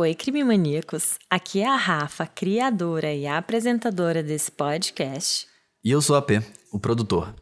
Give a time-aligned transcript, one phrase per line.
[0.00, 1.18] Oi, crime maníacos.
[1.28, 5.48] Aqui é a Rafa, criadora e apresentadora desse podcast.
[5.82, 6.40] E eu sou a P,
[6.72, 7.34] o produtor.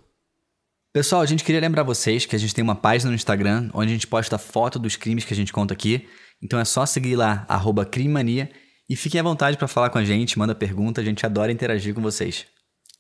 [0.91, 3.91] Pessoal, a gente queria lembrar vocês que a gente tem uma página no Instagram onde
[3.91, 6.09] a gente posta foto dos crimes que a gente conta aqui.
[6.43, 8.51] Então é só seguir lá, arroba crimemania,
[8.89, 11.95] e fiquem à vontade para falar com a gente, manda pergunta, a gente adora interagir
[11.95, 12.47] com vocês.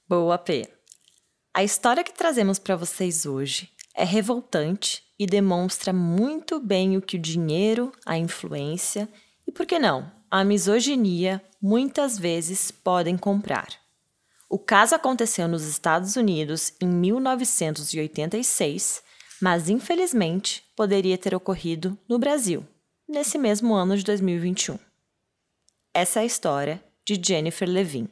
[0.07, 0.69] Boa, P.
[1.55, 7.17] A história que trazemos para vocês hoje é revoltante e demonstra muito bem o que
[7.17, 9.09] o dinheiro, a influência
[9.47, 13.69] e, por que não, a misoginia muitas vezes podem comprar.
[14.49, 19.03] O caso aconteceu nos Estados Unidos em 1986,
[19.41, 22.65] mas infelizmente poderia ter ocorrido no Brasil,
[23.09, 24.79] nesse mesmo ano de 2021.
[25.93, 28.09] Essa é a história de Jennifer Levin.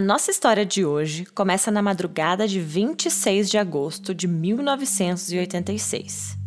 [0.00, 6.38] A nossa história de hoje começa na madrugada de 26 de agosto de 1986.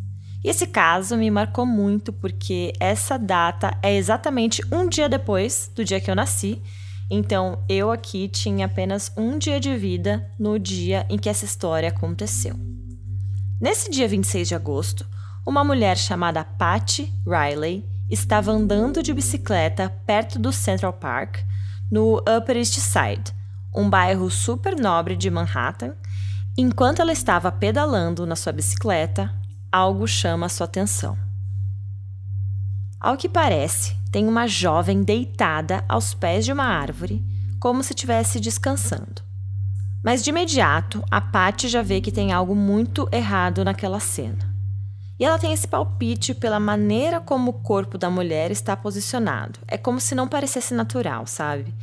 [0.44, 5.86] E esse caso me marcou muito porque essa data é exatamente um dia depois do
[5.86, 6.64] dia que eu nasci.
[7.12, 11.90] Então eu aqui tinha apenas um dia de vida no dia em que essa história
[11.90, 12.56] aconteceu.
[13.62, 15.06] Nesse dia 26 de agosto,
[15.46, 21.42] uma mulher chamada Patty Riley estava andando de bicicleta perto do Central Park,
[21.92, 23.43] no Upper East Side
[23.76, 25.94] um bairro super nobre de Manhattan,
[26.58, 29.34] enquanto ela estava pedalando na sua bicicleta,
[29.72, 31.18] algo chama sua atenção.
[33.00, 37.26] Ao que parece, tem uma jovem deitada aos pés de uma árvore,
[37.60, 39.24] como se estivesse descansando.
[40.04, 44.54] Mas de imediato, a Patty já vê que tem algo muito errado naquela cena.
[45.20, 49.60] E ela tem esse palpite pela maneira como o corpo da mulher está posicionado.
[49.68, 51.74] É como se não parecesse natural, sabe?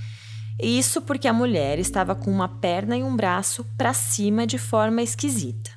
[0.62, 5.00] Isso porque a mulher estava com uma perna e um braço para cima de forma
[5.00, 5.70] esquisita.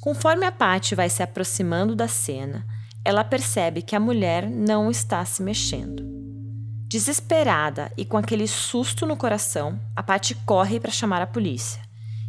[0.00, 2.66] Conforme a Patty vai se aproximando da cena,
[3.04, 6.04] ela percebe que a mulher não está se mexendo.
[6.88, 11.82] Desesperada e com aquele susto no coração, a Patty corre para chamar a polícia.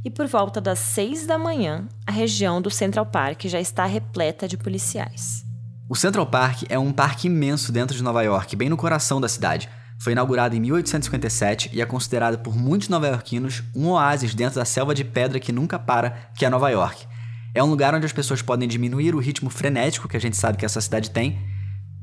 [0.03, 4.47] E por volta das seis da manhã, a região do Central Park já está repleta
[4.47, 5.43] de policiais.
[5.89, 9.27] O Central Park é um parque imenso dentro de Nova York, bem no coração da
[9.27, 14.63] cidade foi inaugurada em 1857 e é considerada por muitos nova-iorquinos um oásis dentro da
[14.63, 17.05] selva de pedra que nunca para, que é Nova York.
[17.53, 20.57] É um lugar onde as pessoas podem diminuir o ritmo frenético que a gente sabe
[20.57, 21.37] que essa cidade tem,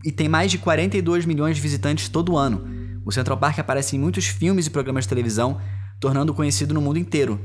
[0.05, 3.01] e tem mais de 42 milhões de visitantes todo ano.
[3.05, 5.59] O Central Park aparece em muitos filmes e programas de televisão,
[5.99, 7.41] tornando-o conhecido no mundo inteiro.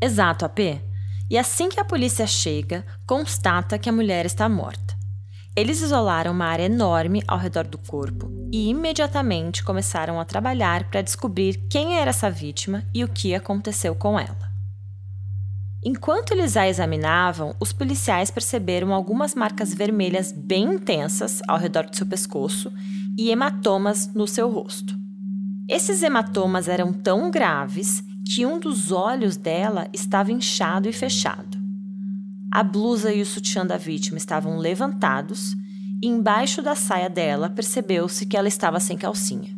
[0.00, 0.80] Exato, AP.
[1.28, 4.96] E assim que a polícia chega, constata que a mulher está morta.
[5.56, 11.02] Eles isolaram uma área enorme ao redor do corpo e imediatamente começaram a trabalhar para
[11.02, 14.46] descobrir quem era essa vítima e o que aconteceu com ela.
[15.84, 21.96] Enquanto eles a examinavam, os policiais perceberam algumas marcas vermelhas bem intensas ao redor do
[21.96, 22.72] seu pescoço
[23.16, 24.96] e hematomas no seu rosto.
[25.68, 28.02] Esses hematomas eram tão graves
[28.34, 31.56] que um dos olhos dela estava inchado e fechado.
[32.50, 35.54] A blusa e o sutiã da vítima estavam levantados
[36.02, 39.54] e embaixo da saia dela percebeu-se que ela estava sem calcinha.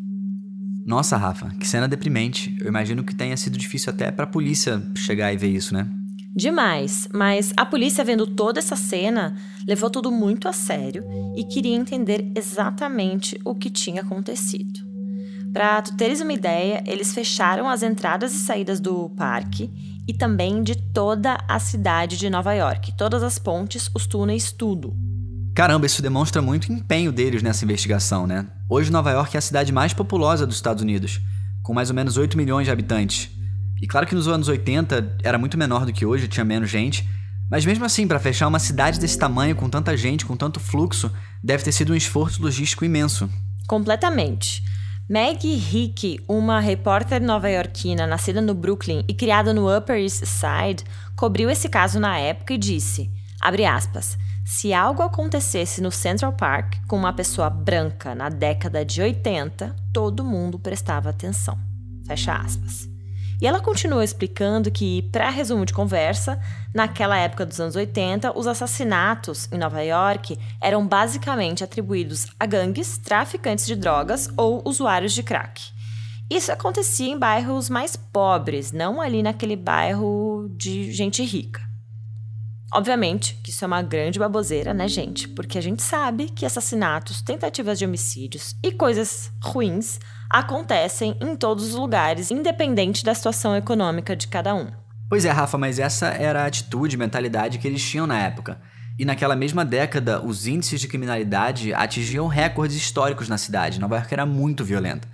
[0.87, 2.57] Nossa, Rafa, que cena deprimente.
[2.61, 5.87] Eu imagino que tenha sido difícil até para a polícia chegar e ver isso, né?
[6.35, 11.05] Demais, mas a polícia, vendo toda essa cena, levou tudo muito a sério
[11.37, 14.81] e queria entender exatamente o que tinha acontecido.
[15.53, 19.71] Para tu teres uma ideia, eles fecharam as entradas e saídas do parque
[20.07, 22.97] e também de toda a cidade de Nova York.
[22.97, 24.95] Todas as pontes, os túneis, tudo.
[25.59, 28.47] Caramba, isso demonstra muito empenho deles nessa investigação, né?
[28.71, 31.21] Hoje Nova York é a cidade mais populosa dos Estados Unidos,
[31.65, 33.29] com mais ou menos 8 milhões de habitantes.
[33.83, 37.05] E claro que nos anos 80 era muito menor do que hoje, tinha menos gente,
[37.51, 41.11] mas mesmo assim, para fechar uma cidade desse tamanho, com tanta gente, com tanto fluxo,
[41.43, 43.29] deve ter sido um esforço logístico imenso.
[43.67, 44.63] Completamente.
[45.11, 50.85] Maggie Hickey, uma repórter nova-iorquina nascida no Brooklyn e criada no Upper East Side,
[51.17, 53.11] cobriu esse caso na época e disse,
[53.41, 54.17] aspas,
[54.49, 60.25] se algo acontecesse no Central Park com uma pessoa branca na década de 80, todo
[60.25, 61.59] mundo prestava atenção.
[62.07, 62.89] Fecha aspas.
[63.43, 66.41] E ela continua explicando que, para resumo de conversa,
[66.75, 72.97] naquela época dos anos 80, os assassinatos em Nova York eram basicamente atribuídos a gangues,
[72.97, 75.61] traficantes de drogas ou usuários de crack.
[76.31, 81.68] Isso acontecia em bairros mais pobres, não ali naquele bairro de gente rica.
[82.73, 85.27] Obviamente que isso é uma grande baboseira, né, gente?
[85.27, 89.99] Porque a gente sabe que assassinatos, tentativas de homicídios e coisas ruins
[90.29, 94.71] acontecem em todos os lugares, independente da situação econômica de cada um.
[95.09, 98.61] Pois é, Rafa, mas essa era a atitude, mentalidade que eles tinham na época.
[98.99, 103.81] E naquela mesma década, os índices de criminalidade atingiam recordes históricos na cidade.
[103.81, 105.09] Nova York era muito violenta.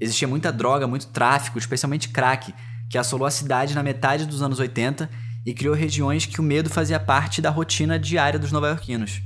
[0.00, 2.52] Existia muita droga, muito tráfico, especialmente crack,
[2.90, 5.08] que assolou a cidade na metade dos anos 80
[5.44, 9.22] e criou regiões que o medo fazia parte da rotina diária dos nova-iorquinos.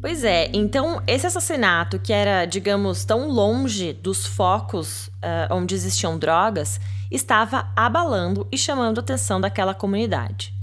[0.00, 6.18] Pois é, então esse assassinato, que era, digamos, tão longe dos focos uh, onde existiam
[6.18, 6.78] drogas,
[7.10, 10.54] estava abalando e chamando a atenção daquela comunidade.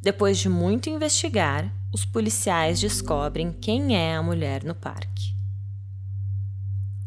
[0.00, 5.34] Depois de muito investigar, os policiais descobrem quem é a mulher no parque.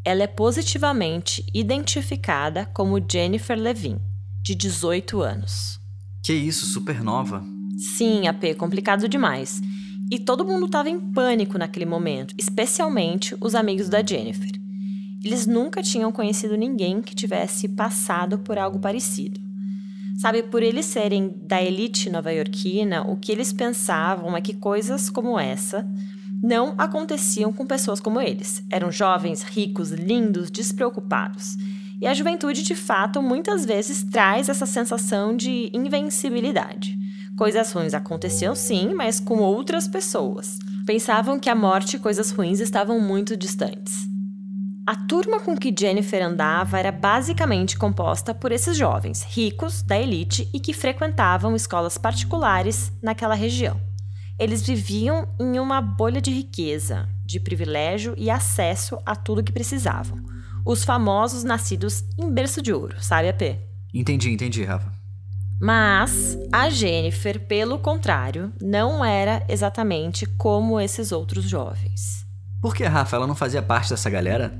[0.03, 3.99] Ela é positivamente identificada como Jennifer Levin,
[4.41, 5.78] de 18 anos.
[6.29, 7.43] Que isso, super nova.
[7.75, 9.63] Sim, AP, complicado demais.
[10.11, 14.51] E todo mundo estava em pânico naquele momento, especialmente os amigos da Jennifer.
[15.25, 19.41] Eles nunca tinham conhecido ninguém que tivesse passado por algo parecido.
[20.19, 25.39] Sabe, por eles serem da elite nova-iorquina, o que eles pensavam é que coisas como
[25.39, 25.83] essa
[26.43, 28.63] não aconteciam com pessoas como eles.
[28.69, 31.57] Eram jovens, ricos, lindos, despreocupados.
[32.01, 36.97] E a juventude, de fato, muitas vezes traz essa sensação de invencibilidade.
[37.37, 40.57] Coisas ruins aconteciam sim, mas com outras pessoas.
[40.85, 44.07] Pensavam que a morte e coisas ruins estavam muito distantes.
[44.87, 50.49] A turma com que Jennifer andava era basicamente composta por esses jovens, ricos, da elite
[50.53, 53.79] e que frequentavam escolas particulares naquela região.
[54.39, 60.38] Eles viviam em uma bolha de riqueza, de privilégio e acesso a tudo que precisavam
[60.69, 63.57] os famosos nascidos em berço de ouro, sabe, AP?
[63.91, 64.91] Entendi, entendi, Rafa.
[65.59, 72.23] Mas a Jennifer, pelo contrário, não era exatamente como esses outros jovens.
[72.61, 73.15] Por que, Rafa?
[73.15, 74.53] Ela não fazia parte dessa galera?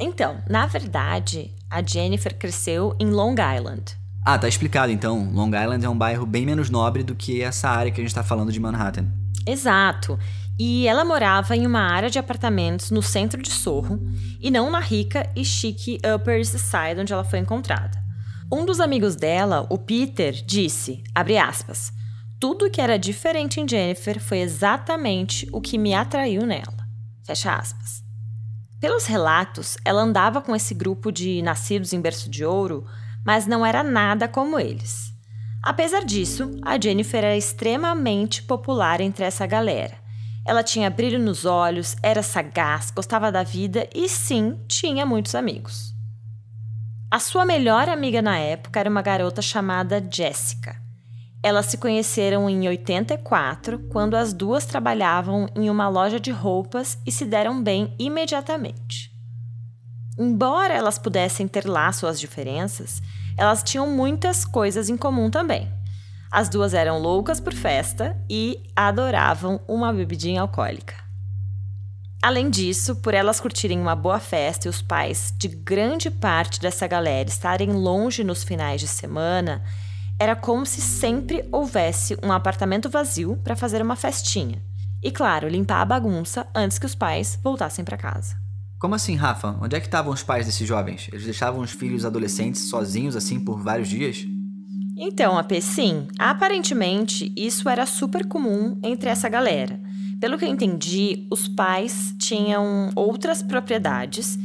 [0.00, 3.94] Então, na verdade, a Jennifer cresceu em Long Island.
[4.24, 5.30] Ah, tá explicado então.
[5.30, 8.14] Long Island é um bairro bem menos nobre do que essa área que a gente
[8.14, 9.08] tá falando de Manhattan.
[9.46, 10.18] Exato.
[10.64, 13.98] E ela morava em uma área de apartamentos no centro de Sorro
[14.40, 18.00] e não na rica e chique Upper East Side onde ela foi encontrada.
[18.50, 21.92] Um dos amigos dela, o Peter, disse, aspas,
[22.38, 26.86] tudo que era diferente em Jennifer foi exatamente o que me atraiu nela.
[27.26, 28.04] Fecha aspas.
[28.78, 32.86] Pelos relatos, ela andava com esse grupo de nascidos em berço de ouro,
[33.26, 35.12] mas não era nada como eles.
[35.60, 40.01] Apesar disso, a Jennifer era extremamente popular entre essa galera.
[40.44, 45.94] Ela tinha brilho nos olhos, era sagaz, gostava da vida e sim, tinha muitos amigos.
[47.10, 50.80] A sua melhor amiga na época era uma garota chamada Jessica.
[51.42, 57.12] Elas se conheceram em 84, quando as duas trabalhavam em uma loja de roupas e
[57.12, 59.12] se deram bem imediatamente.
[60.18, 63.02] Embora elas pudessem ter lá suas diferenças,
[63.36, 65.70] elas tinham muitas coisas em comum também.
[66.32, 70.94] As duas eram loucas por festa e adoravam uma bebidinha alcoólica.
[72.22, 76.86] Além disso, por elas curtirem uma boa festa e os pais de grande parte dessa
[76.86, 79.62] galera estarem longe nos finais de semana,
[80.18, 84.62] era como se sempre houvesse um apartamento vazio para fazer uma festinha.
[85.02, 88.36] E claro, limpar a bagunça antes que os pais voltassem para casa.
[88.78, 89.58] Como assim, Rafa?
[89.60, 91.10] Onde é que estavam os pais desses jovens?
[91.12, 94.24] Eles deixavam os filhos adolescentes sozinhos assim por vários dias?
[94.96, 96.06] Então, AP, sim.
[96.18, 99.80] Aparentemente, isso era super comum entre essa galera.
[100.20, 104.38] Pelo que eu entendi, os pais tinham outras propriedades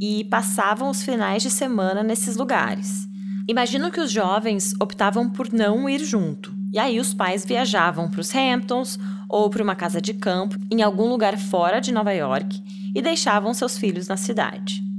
[0.00, 3.06] e passavam os finais de semana nesses lugares.
[3.46, 6.52] Imagino que os jovens optavam por não ir junto.
[6.72, 10.82] E aí os pais viajavam para os Hamptons ou para uma casa de campo em
[10.82, 12.62] algum lugar fora de Nova York
[12.94, 14.89] e deixavam seus filhos na cidade.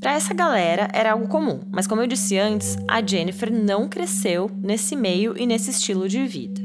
[0.00, 4.50] Para essa galera era algo comum, mas como eu disse antes, a Jennifer não cresceu
[4.56, 6.58] nesse meio e nesse estilo de vida.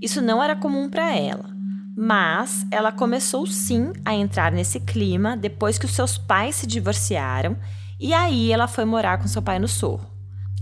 [0.00, 1.50] Isso não era comum para ela,
[1.96, 7.56] mas ela começou sim a entrar nesse clima depois que os seus pais se divorciaram
[7.98, 10.08] e aí ela foi morar com seu pai no Sorro.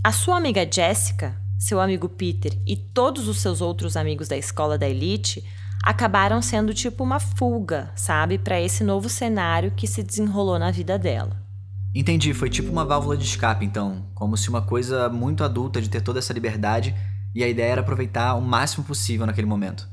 [0.03, 4.79] A sua amiga Jessica, seu amigo Peter e todos os seus outros amigos da escola
[4.79, 5.45] da elite
[5.83, 10.97] acabaram sendo tipo uma fuga, sabe, para esse novo cenário que se desenrolou na vida
[10.97, 11.48] dela.
[11.93, 14.05] Entendi, foi tipo uma válvula de escape, então.
[14.13, 16.95] Como se uma coisa muito adulta de ter toda essa liberdade
[17.33, 19.87] e a ideia era aproveitar o máximo possível naquele momento.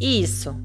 [0.00, 0.56] Isso.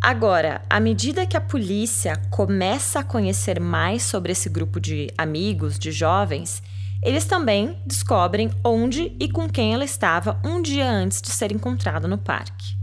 [0.00, 5.78] Agora, à medida que a polícia começa a conhecer mais sobre esse grupo de amigos,
[5.78, 6.62] de jovens,
[7.02, 12.06] eles também descobrem onde e com quem ela estava um dia antes de ser encontrada
[12.06, 12.76] no parque.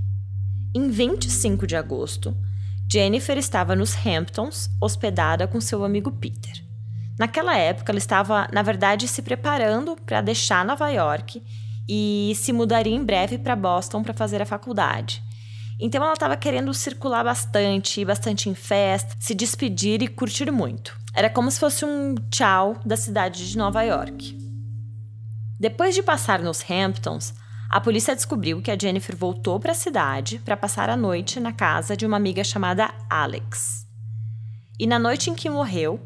[0.73, 2.35] Em 25 de agosto,
[2.91, 6.70] Jennifer estava nos Hamptons, hospedada com seu amigo Peter.
[7.17, 11.43] Naquela época, ela estava, na verdade, se preparando para deixar Nova York
[11.87, 15.21] e se mudaria em breve para Boston para fazer a faculdade.
[15.79, 20.95] Então ela estava querendo circular bastante, ir bastante em festa, se despedir e curtir muito.
[21.13, 24.37] Era como se fosse um tchau da cidade de Nova York.
[25.59, 27.33] Depois de passar nos Hamptons,
[27.69, 31.51] a polícia descobriu que a Jennifer voltou para a cidade para passar a noite na
[31.51, 33.87] casa de uma amiga chamada Alex.
[34.79, 35.99] E na noite em que morreu,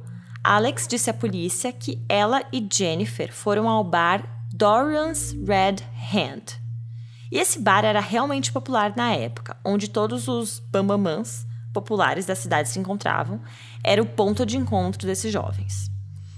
[0.54, 5.78] Alex disse à polícia que ela e Jennifer foram ao bar Dorian's Red
[6.14, 6.66] Hand
[7.32, 12.70] e esse bar era realmente popular na época, onde todos os bambamãs populares da cidade
[12.70, 13.42] se encontravam,
[13.84, 15.92] era o ponto de encontro desses jovens.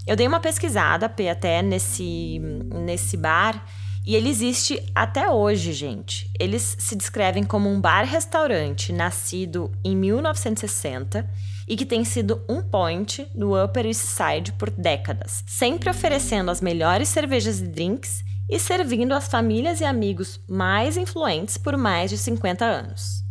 [0.07, 3.63] Eu dei uma pesquisada até nesse, nesse bar
[4.03, 6.31] e ele existe até hoje, gente.
[6.39, 11.29] Eles se descrevem como um bar-restaurante nascido em 1960
[11.67, 16.61] e que tem sido um point no Upper East Side por décadas, sempre oferecendo as
[16.61, 22.17] melhores cervejas e drinks e servindo as famílias e amigos mais influentes por mais de
[22.17, 23.23] 50 anos.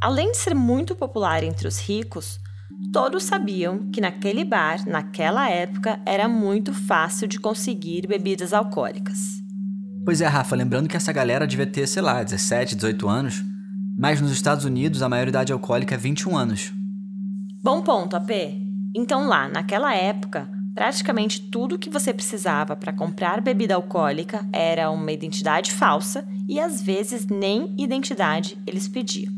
[0.00, 2.38] Além de ser muito popular entre os ricos,
[2.92, 9.18] todos sabiam que naquele bar, naquela época, era muito fácil de conseguir bebidas alcoólicas.
[10.04, 13.42] Pois é, Rafa, lembrando que essa galera devia ter, sei lá, 17, 18 anos,
[13.96, 16.72] mas nos Estados Unidos a maioridade alcoólica é 21 anos.
[17.64, 18.30] Bom ponto, AP.
[18.94, 25.12] Então lá, naquela época, Praticamente tudo que você precisava para comprar bebida alcoólica era uma
[25.12, 29.32] identidade falsa e às vezes nem identidade eles pediam.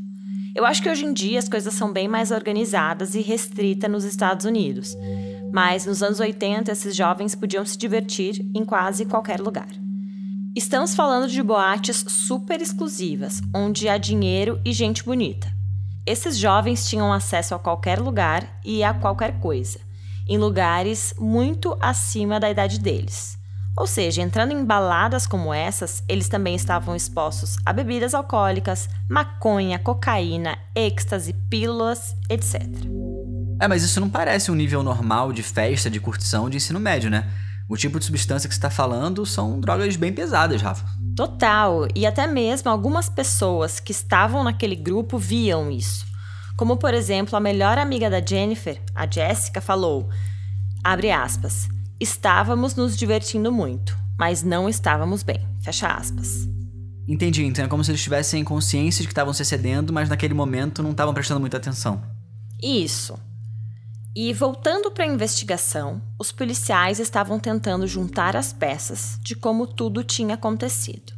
[0.54, 4.04] Eu acho que hoje em dia as coisas são bem mais organizadas e restritas nos
[4.04, 4.96] Estados Unidos,
[5.52, 9.68] mas nos anos 80 esses jovens podiam se divertir em quase qualquer lugar.
[10.54, 15.55] Estamos falando de boates super exclusivas, onde há dinheiro e gente bonita.
[16.06, 19.86] Esses jovens tinham acesso a qualquer lugar e a qualquer coisa
[20.28, 23.38] em lugares muito acima da idade deles.
[23.76, 29.78] Ou seja, entrando em baladas como essas, eles também estavam expostos a bebidas alcoólicas, maconha,
[29.78, 32.62] cocaína, êxtase, pílulas, etc.
[33.60, 37.10] É, mas isso não parece um nível normal de festa, de curtição de ensino médio,
[37.10, 37.30] né?
[37.68, 40.86] O tipo de substância que você está falando são drogas bem pesadas, Rafa.
[41.16, 46.04] Total, e até mesmo algumas pessoas que estavam naquele grupo viam isso.
[46.58, 50.10] Como, por exemplo, a melhor amiga da Jennifer, a Jessica, falou:
[50.84, 51.68] abre aspas,
[51.98, 55.40] estávamos nos divertindo muito, mas não estávamos bem.
[55.62, 56.46] Fecha aspas.
[57.08, 60.34] Entendi, então é como se eles tivessem consciência de que estavam se excedendo, mas naquele
[60.34, 62.02] momento não estavam prestando muita atenção.
[62.62, 63.18] Isso.
[64.18, 70.02] E voltando para a investigação, os policiais estavam tentando juntar as peças de como tudo
[70.02, 71.12] tinha acontecido.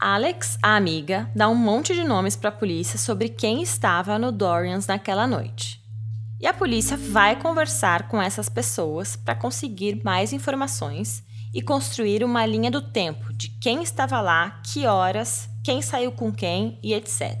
[0.00, 4.32] Alex, a amiga, dá um monte de nomes para a polícia sobre quem estava no
[4.32, 5.82] Dorians naquela noite.
[6.40, 12.46] E a polícia vai conversar com essas pessoas para conseguir mais informações e construir uma
[12.46, 17.36] linha do tempo de quem estava lá, que horas, quem saiu com quem e etc.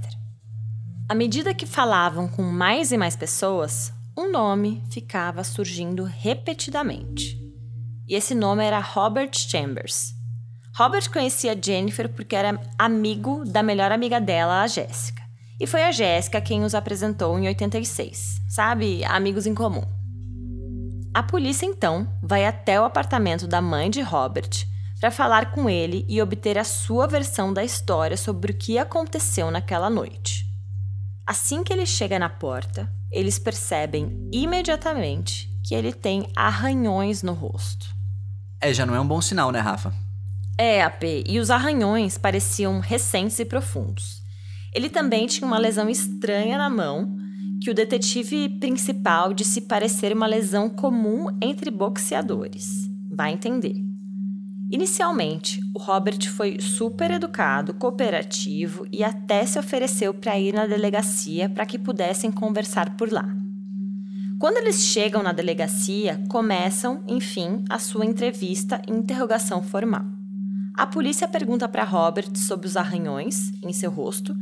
[1.08, 7.38] À medida que falavam com mais e mais pessoas, um nome ficava surgindo repetidamente.
[8.08, 10.14] E esse nome era Robert Chambers.
[10.76, 15.22] Robert conhecia Jennifer porque era amigo da melhor amiga dela, a Jéssica.
[15.60, 18.40] E foi a Jéssica quem os apresentou em 86.
[18.48, 19.84] Sabe, amigos em comum.
[21.12, 24.50] A polícia então vai até o apartamento da mãe de Robert
[25.00, 29.50] para falar com ele e obter a sua versão da história sobre o que aconteceu
[29.50, 30.44] naquela noite.
[31.26, 37.86] Assim que ele chega na porta, eles percebem imediatamente que ele tem arranhões no rosto.
[38.60, 39.92] É, já não é um bom sinal, né, Rafa?
[40.58, 44.20] É, AP, e os arranhões pareciam recentes e profundos.
[44.74, 47.16] Ele também tinha uma lesão estranha na mão,
[47.62, 52.68] que o detetive principal disse parecer uma lesão comum entre boxeadores.
[53.10, 53.89] Vai entender.
[54.70, 61.48] Inicialmente, o Robert foi super educado, cooperativo e até se ofereceu para ir na delegacia
[61.48, 63.28] para que pudessem conversar por lá.
[64.38, 70.04] Quando eles chegam na delegacia, começam, enfim, a sua entrevista e interrogação formal.
[70.76, 74.36] A polícia pergunta para Robert sobre os arranhões em seu rosto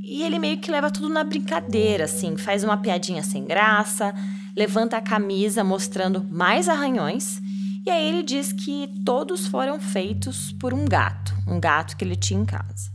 [0.00, 4.14] e ele meio que leva tudo na brincadeira, assim, faz uma piadinha sem graça,
[4.56, 7.42] levanta a camisa mostrando mais arranhões
[7.84, 12.14] e aí ele diz que todos foram feitos por um gato, um gato que ele
[12.14, 12.92] tinha em casa.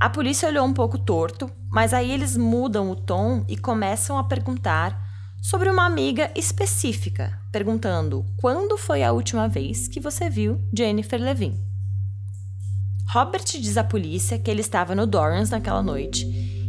[0.00, 4.22] A polícia olhou um pouco torto, mas aí eles mudam o tom e começam a
[4.22, 4.96] perguntar
[5.42, 11.58] sobre uma amiga específica, perguntando quando foi a última vez que você viu Jennifer Levin.
[13.08, 16.24] Robert diz à polícia que ele estava no Dorrance naquela noite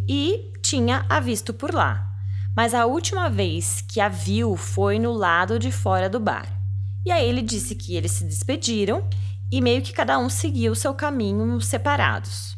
[0.07, 2.09] e tinha a visto por lá,
[2.55, 6.58] mas a última vez que a viu foi no lado de fora do bar.
[7.05, 9.07] E aí ele disse que eles se despediram
[9.51, 12.57] e meio que cada um seguiu seu caminho separados.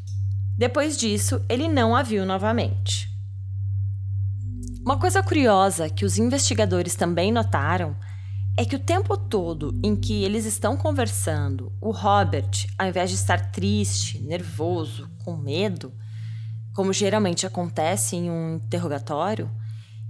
[0.58, 3.10] Depois disso, ele não a viu novamente.
[4.84, 7.96] Uma coisa curiosa que os investigadores também notaram
[8.58, 13.16] é que o tempo todo em que eles estão conversando, o Robert, ao invés de
[13.16, 15.94] estar triste, nervoso, com medo,
[16.74, 19.50] como geralmente acontece em um interrogatório,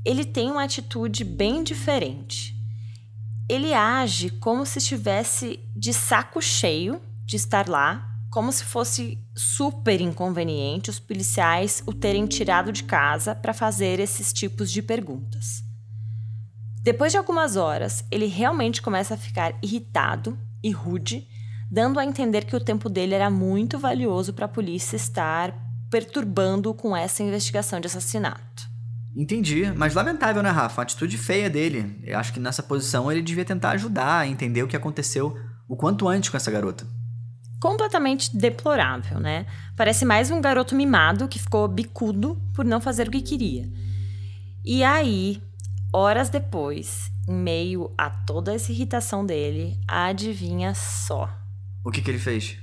[0.04, 2.56] ele tem uma atitude bem diferente.
[3.52, 10.00] Ele age como se estivesse de saco cheio de estar lá, como se fosse super
[10.00, 15.66] inconveniente os policiais o terem tirado de casa para fazer esses tipos de perguntas.
[16.82, 21.28] Depois de algumas horas, ele realmente começa a ficar irritado e rude,
[21.70, 25.54] dando a entender que o tempo dele era muito valioso para a polícia estar
[25.90, 28.71] perturbando com essa investigação de assassinato.
[29.16, 30.80] Entendi, mas lamentável, né, Rafa?
[30.80, 32.00] Uma atitude feia dele.
[32.04, 35.38] Eu acho que nessa posição ele devia tentar ajudar a entender o que aconteceu
[35.68, 36.86] o quanto antes com essa garota.
[37.60, 39.46] Completamente deplorável, né?
[39.76, 43.70] Parece mais um garoto mimado que ficou bicudo por não fazer o que queria.
[44.66, 45.42] E aí,
[45.94, 51.30] horas depois, em meio a toda essa irritação dele, adivinha só.
[51.84, 52.58] O que, que ele fez?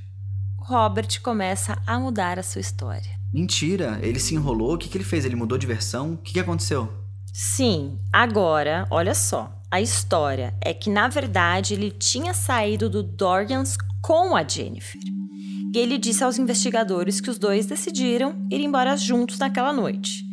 [0.58, 3.17] Robert começa a mudar a sua história.
[3.32, 4.74] Mentira, ele se enrolou.
[4.74, 5.24] O que, que ele fez?
[5.24, 6.14] Ele mudou de versão?
[6.14, 6.88] O que, que aconteceu?
[7.32, 9.54] Sim, agora, olha só.
[9.70, 15.00] A história é que, na verdade, ele tinha saído do Dorians com a Jennifer.
[15.74, 20.24] E ele disse aos investigadores que os dois decidiram ir embora juntos naquela noite,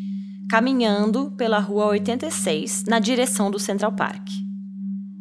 [0.50, 4.30] caminhando pela rua 86 na direção do Central Park.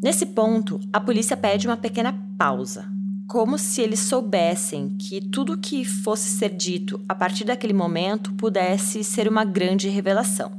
[0.00, 2.93] Nesse ponto, a polícia pede uma pequena pausa
[3.26, 9.02] como se eles soubessem que tudo que fosse ser dito a partir daquele momento pudesse
[9.02, 10.52] ser uma grande revelação.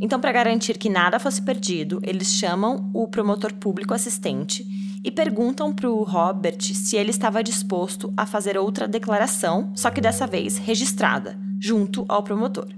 [0.00, 4.64] Então, para garantir que nada fosse perdido, eles chamam o promotor público assistente
[5.04, 10.00] e perguntam para o Robert se ele estava disposto a fazer outra declaração, só que
[10.00, 12.68] dessa vez registrada, junto ao promotor.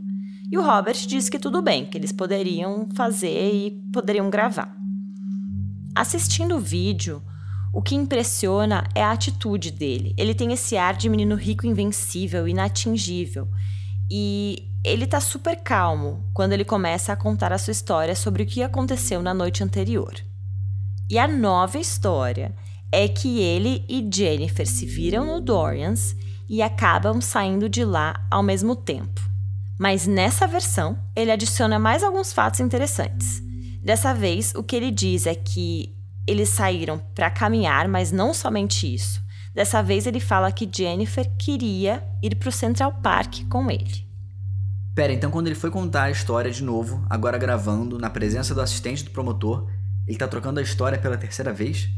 [0.51, 4.75] E o Robert diz que tudo bem, que eles poderiam fazer e poderiam gravar.
[5.95, 7.23] Assistindo o vídeo,
[7.73, 10.15] o que impressiona é a atitude dele.
[10.17, 13.49] Ele tem esse ar de menino rico, invencível, inatingível.
[14.11, 18.47] E ele tá super calmo quando ele começa a contar a sua história sobre o
[18.47, 20.15] que aconteceu na noite anterior.
[21.09, 22.55] E a nova história
[22.91, 26.17] é que ele e Jennifer se viram no Dorians
[26.49, 29.21] e acabam saindo de lá ao mesmo tempo.
[29.79, 33.41] Mas nessa versão, ele adiciona mais alguns fatos interessantes.
[33.83, 35.95] Dessa vez, o que ele diz é que
[36.31, 39.21] eles saíram para caminhar, mas não somente isso.
[39.53, 44.09] Dessa vez ele fala que Jennifer queria ir para o Central Park com ele.
[44.95, 48.61] Pera, então quando ele foi contar a história de novo, agora gravando, na presença do
[48.61, 49.69] assistente do promotor,
[50.07, 51.89] ele tá trocando a história pela terceira vez?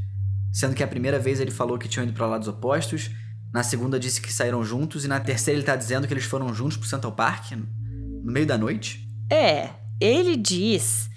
[0.51, 3.11] Sendo que a primeira vez ele falou que tinham ido para lados opostos,
[3.53, 6.55] na segunda disse que saíram juntos e na terceira ele tá dizendo que eles foram
[6.55, 9.07] juntos pro Central Park no meio da noite?
[9.31, 11.11] É, ele diz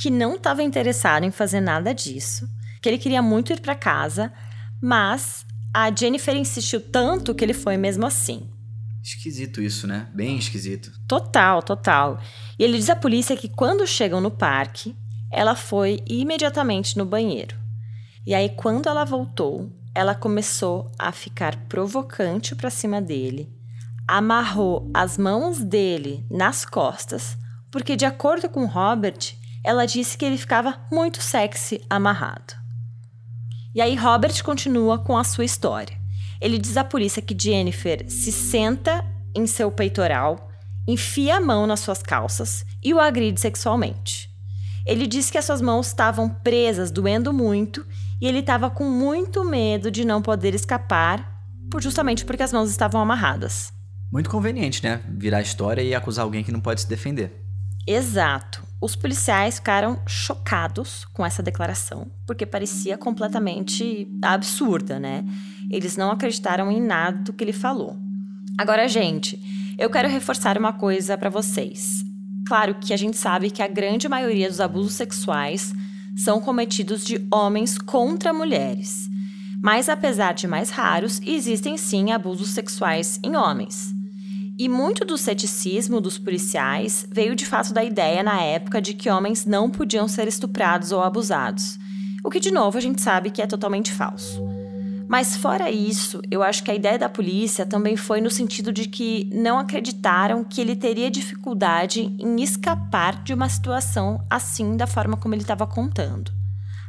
[0.00, 2.48] que não estava interessado em fazer nada disso
[2.82, 4.32] que ele queria muito ir para casa,
[4.80, 8.50] mas a Jennifer insistiu tanto que ele foi mesmo assim.
[9.02, 10.08] Esquisito isso, né?
[10.14, 10.92] Bem esquisito.
[11.08, 12.20] Total, total.
[12.58, 14.96] E ele diz à polícia que quando chegam no parque,
[15.30, 17.56] ela foi imediatamente no banheiro.
[18.26, 23.52] E aí, quando ela voltou, ela começou a ficar provocante para cima dele,
[24.06, 27.36] amarrou as mãos dele nas costas,
[27.70, 32.61] porque, de acordo com Robert, ela disse que ele ficava muito sexy amarrado.
[33.74, 35.96] E aí Robert continua com a sua história.
[36.40, 39.04] Ele diz à polícia que Jennifer se senta
[39.34, 40.50] em seu peitoral,
[40.86, 44.30] enfia a mão nas suas calças e o agride sexualmente.
[44.84, 47.86] Ele diz que as suas mãos estavam presas, doendo muito,
[48.20, 51.40] e ele estava com muito medo de não poder escapar,
[51.80, 53.72] justamente porque as mãos estavam amarradas.
[54.12, 55.00] Muito conveniente, né?
[55.08, 57.32] Virar a história e acusar alguém que não pode se defender.
[57.86, 58.71] Exato.
[58.82, 65.24] Os policiais ficaram chocados com essa declaração, porque parecia completamente absurda, né?
[65.70, 67.96] Eles não acreditaram em nada do que ele falou.
[68.58, 69.40] Agora, gente,
[69.78, 72.02] eu quero reforçar uma coisa para vocês.
[72.44, 75.72] Claro que a gente sabe que a grande maioria dos abusos sexuais
[76.16, 79.08] são cometidos de homens contra mulheres.
[79.62, 83.94] Mas apesar de mais raros, existem sim abusos sexuais em homens.
[84.58, 89.10] E muito do ceticismo dos policiais veio de fato da ideia na época de que
[89.10, 91.78] homens não podiam ser estuprados ou abusados.
[92.24, 94.42] O que, de novo, a gente sabe que é totalmente falso.
[95.08, 98.88] Mas fora isso, eu acho que a ideia da polícia também foi no sentido de
[98.88, 105.16] que não acreditaram que ele teria dificuldade em escapar de uma situação assim da forma
[105.16, 106.32] como ele estava contando.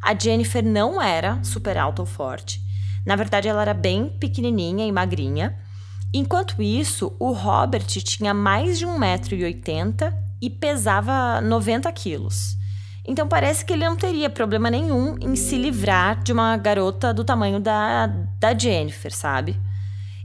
[0.02, 2.62] A Jennifer não era super alta ou forte.
[3.06, 5.58] Na verdade, ela era bem pequenininha e magrinha.
[6.14, 12.56] Enquanto isso, o Robert tinha mais de 1,80m e pesava 90 quilos.
[13.06, 17.24] Então parece que ele não teria problema nenhum em se livrar de uma garota do
[17.24, 18.08] tamanho da,
[18.40, 19.60] da Jennifer, sabe?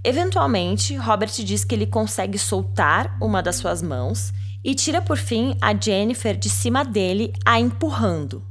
[0.04, 5.56] Eventualmente, Robert diz que ele consegue soltar uma das suas mãos e tira por fim
[5.60, 8.44] a Jennifer de cima dele, a empurrando.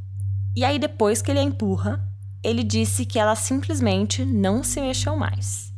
[0.56, 2.04] E aí, depois que ele a empurra,
[2.44, 5.72] ele disse que ela simplesmente não se mexeu mais.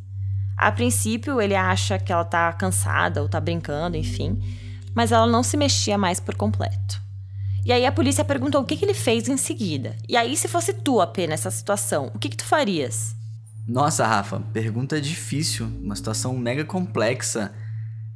[0.59, 4.37] A princípio, ele acha que ela tá cansada ou tá brincando, enfim,
[4.93, 7.01] mas ela não se mexia mais por completo.
[7.63, 9.95] E aí a polícia perguntou o que, que ele fez em seguida.
[10.07, 13.15] E aí, se fosse tu apenas nessa situação, o que, que tu farias?
[13.65, 15.65] Nossa, Rafa, pergunta difícil.
[15.81, 17.53] Uma situação mega complexa,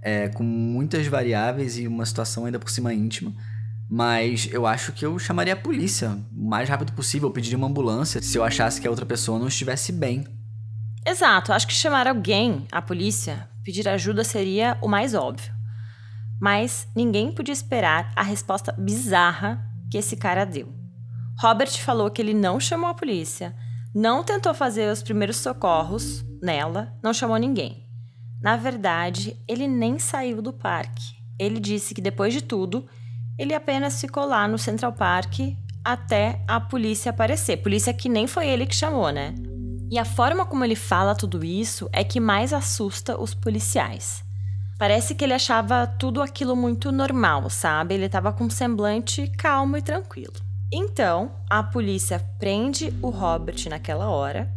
[0.01, 3.33] é, com muitas variáveis e uma situação ainda por cima íntima.
[3.89, 7.67] Mas eu acho que eu chamaria a polícia o mais rápido possível, eu pediria uma
[7.67, 10.25] ambulância se eu achasse que a outra pessoa não estivesse bem.
[11.05, 15.53] Exato, acho que chamar alguém, a polícia, pedir ajuda seria o mais óbvio.
[16.39, 19.61] Mas ninguém podia esperar a resposta bizarra
[19.91, 20.73] que esse cara deu.
[21.39, 23.55] Robert falou que ele não chamou a polícia,
[23.93, 27.85] não tentou fazer os primeiros socorros nela, não chamou ninguém.
[28.41, 31.03] Na verdade, ele nem saiu do parque.
[31.39, 32.85] Ele disse que depois de tudo,
[33.37, 35.39] ele apenas ficou lá no Central Park
[35.83, 37.57] até a polícia aparecer.
[37.57, 39.33] Polícia que nem foi ele que chamou, né?
[39.91, 44.23] E a forma como ele fala tudo isso é que mais assusta os policiais.
[44.77, 47.93] Parece que ele achava tudo aquilo muito normal, sabe?
[47.93, 50.33] Ele estava com um semblante calmo e tranquilo.
[50.71, 54.51] Então, a polícia prende o Robert naquela hora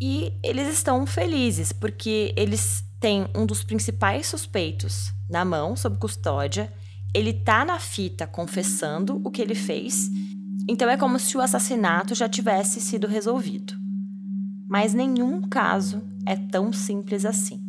[0.00, 6.72] e eles estão felizes porque eles têm um dos principais suspeitos na mão, sob custódia.
[7.14, 10.10] Ele tá na fita confessando o que ele fez.
[10.68, 13.77] Então é como se o assassinato já tivesse sido resolvido.
[14.68, 17.60] Mas nenhum caso é tão simples assim.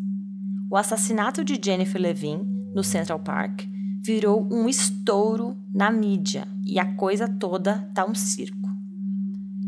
[0.69, 3.63] O assassinato de Jennifer Levine, no Central Park,
[4.03, 8.69] virou um estouro na mídia e a coisa toda tá um circo.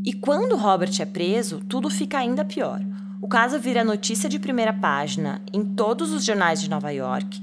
[0.04, 2.82] E quando Robert é preso, tudo fica ainda pior.
[3.22, 7.42] O caso vira notícia de primeira página em todos os jornais de Nova York,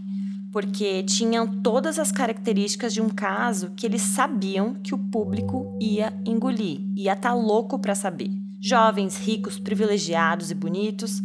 [0.53, 6.13] porque tinham todas as características de um caso que eles sabiam que o público ia
[6.27, 8.48] engolir, ia estar tá louco para saber.
[8.61, 11.21] Jovens, ricos, privilegiados e bonitos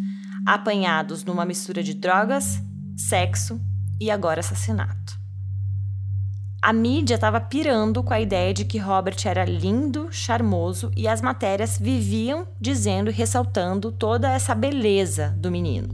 [0.46, 2.62] apanhados numa mistura de drogas,
[2.98, 3.60] sexo
[4.00, 5.22] e agora assassinato.
[6.62, 11.22] A mídia estava pirando com a ideia de que Robert era lindo, charmoso e as
[11.22, 15.90] matérias viviam dizendo e ressaltando toda essa beleza do menino.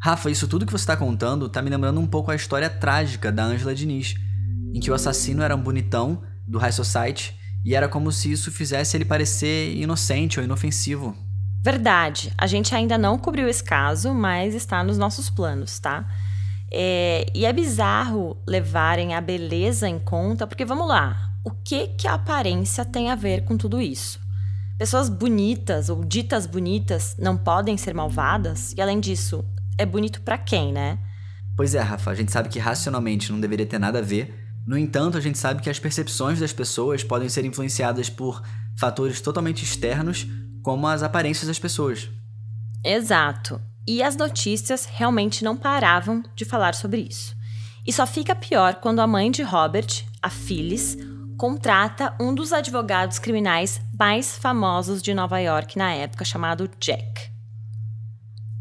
[0.00, 3.30] Rafa, isso tudo que você está contando está me lembrando um pouco a história trágica
[3.30, 4.14] da Angela Diniz,
[4.74, 8.50] em que o assassino era um bonitão do High Society e era como se isso
[8.50, 11.16] fizesse ele parecer inocente ou inofensivo.
[11.62, 16.04] Verdade, a gente ainda não cobriu esse caso, mas está nos nossos planos, tá?
[16.72, 22.08] É, e é bizarro levarem a beleza em conta, porque vamos lá, o que que
[22.08, 24.20] a aparência tem a ver com tudo isso?
[24.78, 28.72] Pessoas bonitas ou ditas bonitas não podem ser malvadas?
[28.76, 29.44] E além disso,
[29.78, 30.98] é bonito para quem, né?
[31.56, 34.41] Pois é, Rafa, a gente sabe que racionalmente não deveria ter nada a ver.
[34.66, 38.42] No entanto, a gente sabe que as percepções das pessoas podem ser influenciadas por
[38.78, 40.26] fatores totalmente externos
[40.62, 42.08] como as aparências das pessoas.
[42.84, 43.60] Exato.
[43.86, 47.34] E as notícias realmente não paravam de falar sobre isso.
[47.84, 50.96] E só fica pior quando a mãe de Robert, a Phyllis,
[51.36, 57.32] contrata um dos advogados criminais mais famosos de Nova York na época, chamado Jack.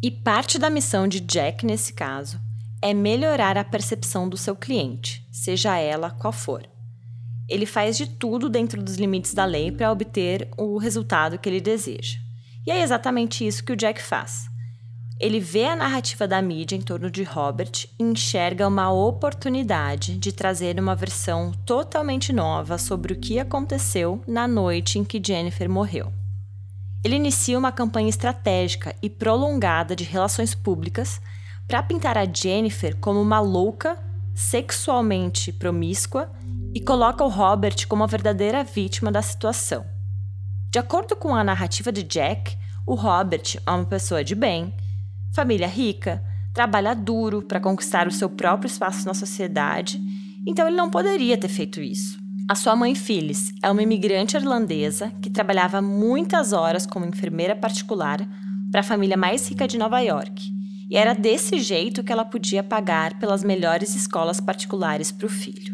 [0.01, 2.39] E parte da missão de Jack nesse caso
[2.81, 6.71] é melhorar a percepção do seu cliente, seja ela qual for
[7.51, 11.59] ele faz de tudo dentro dos limites da lei para obter o resultado que ele
[11.59, 12.17] deseja.
[12.65, 14.49] E é exatamente isso que o Jack faz.
[15.19, 20.31] Ele vê a narrativa da mídia em torno de Robert e enxerga uma oportunidade de
[20.31, 26.11] trazer uma versão totalmente nova sobre o que aconteceu na noite em que Jennifer morreu.
[27.03, 31.19] Ele inicia uma campanha estratégica e prolongada de relações públicas
[31.67, 33.97] para pintar a Jennifer como uma louca,
[34.33, 36.31] sexualmente promíscua
[36.73, 39.85] e coloca o Robert como a verdadeira vítima da situação.
[40.69, 44.73] De acordo com a narrativa de Jack, o Robert é uma pessoa de bem,
[45.33, 50.01] família rica, trabalha duro para conquistar o seu próprio espaço na sociedade,
[50.45, 52.19] então ele não poderia ter feito isso.
[52.49, 58.19] A sua mãe Phyllis é uma imigrante irlandesa que trabalhava muitas horas como enfermeira particular
[58.71, 60.51] para a família mais rica de Nova York.
[60.91, 65.73] E era desse jeito que ela podia pagar pelas melhores escolas particulares para o filho.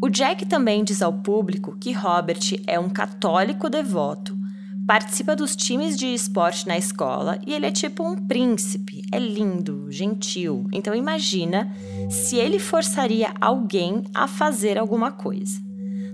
[0.00, 4.42] O Jack também diz ao público que Robert é um católico devoto
[4.86, 9.02] participa dos times de esporte na escola e ele é tipo um príncipe.
[9.12, 10.66] É lindo, gentil.
[10.72, 11.72] Então imagina
[12.10, 15.60] se ele forçaria alguém a fazer alguma coisa.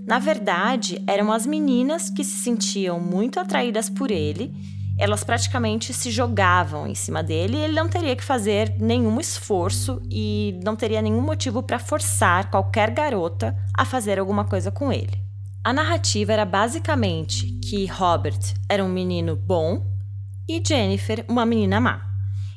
[0.05, 4.53] Na verdade, eram as meninas que se sentiam muito atraídas por ele.
[4.99, 10.01] Elas praticamente se jogavam em cima dele e ele não teria que fazer nenhum esforço
[10.11, 15.17] e não teria nenhum motivo para forçar qualquer garota a fazer alguma coisa com ele.
[15.63, 19.87] A narrativa era basicamente que Robert era um menino bom
[20.45, 22.09] e Jennifer uma menina má.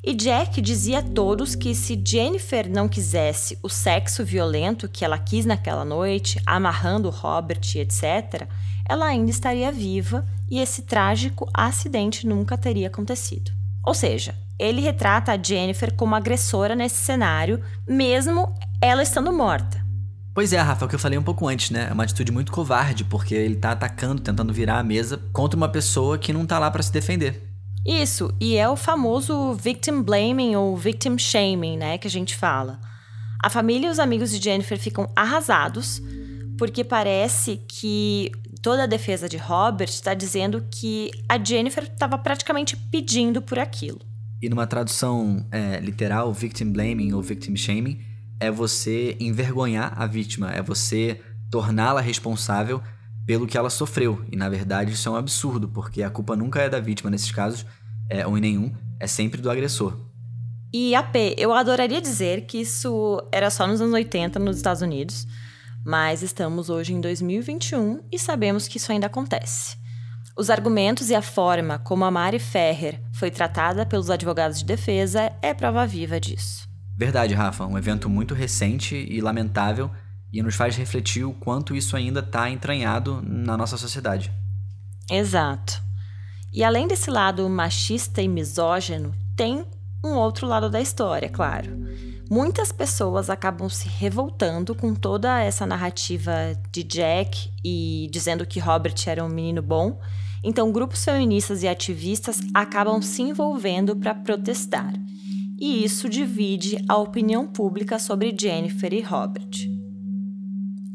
[0.05, 5.16] E Jack dizia a todos que se Jennifer não quisesse o sexo violento que ela
[5.16, 8.48] quis naquela noite, amarrando Robert etc.,
[8.88, 13.51] ela ainda estaria viva e esse trágico acidente nunca teria acontecido.
[13.85, 19.83] Ou seja, ele retrata a Jennifer como agressora nesse cenário, mesmo ela estando morta.
[20.35, 21.88] Pois é, Rafa, é o que eu falei um pouco antes, né?
[21.90, 25.68] É uma atitude muito covarde, porque ele tá atacando, tentando virar a mesa contra uma
[25.68, 27.53] pessoa que não tá lá para se defender.
[27.85, 32.81] Isso, e é o famoso victim blaming ou victim shaming, né, que a gente fala.
[33.42, 36.01] A família e os amigos de Jennifer ficam arrasados,
[36.57, 38.31] porque parece que
[38.62, 44.01] toda a defesa de Robert está dizendo que a Jennifer estava praticamente pedindo por aquilo.
[44.40, 48.01] E numa tradução é, literal, victim blaming ou victim shaming
[48.40, 51.20] é você envergonhar a vítima, é você
[51.51, 52.81] torná-la responsável
[53.27, 54.25] pelo que ela sofreu.
[54.31, 57.31] E na verdade isso é um absurdo, porque a culpa nunca é da vítima nesses
[57.31, 57.66] casos,
[58.09, 59.96] é, ou em nenhum, é sempre do agressor.
[60.72, 65.27] E AP, eu adoraria dizer que isso era só nos anos 80 nos Estados Unidos,
[65.85, 69.77] mas estamos hoje em 2021 e sabemos que isso ainda acontece.
[70.37, 75.33] Os argumentos e a forma como a Mari Ferrer foi tratada pelos advogados de defesa
[75.42, 76.66] é prova viva disso.
[76.97, 79.90] Verdade, Rafa, um evento muito recente e lamentável
[80.33, 84.33] e nos faz refletir o quanto isso ainda está entranhado na nossa sociedade.
[85.11, 85.83] Exato.
[86.53, 89.64] E além desse lado machista e misógino, tem
[90.05, 91.71] um outro lado da história, claro.
[92.33, 96.33] Muitas pessoas acabam se revoltando com toda essa narrativa
[96.73, 100.01] de Jack e dizendo que Robert era um menino bom.
[100.42, 104.95] Então, grupos feministas e ativistas acabam se envolvendo para protestar
[105.61, 109.68] e isso divide a opinião pública sobre Jennifer e Robert.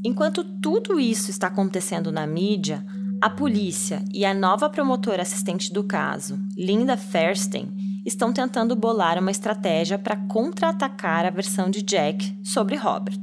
[0.03, 2.83] Enquanto tudo isso está acontecendo na mídia,
[3.21, 9.29] a polícia e a nova promotora assistente do caso, Linda Fairstein, estão tentando bolar uma
[9.29, 13.21] estratégia para contra-atacar a versão de Jack sobre Robert.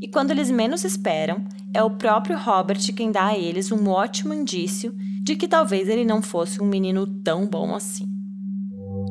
[0.00, 4.34] E quando eles menos esperam, é o próprio Robert quem dá a eles um ótimo
[4.34, 8.04] indício de que talvez ele não fosse um menino tão bom assim.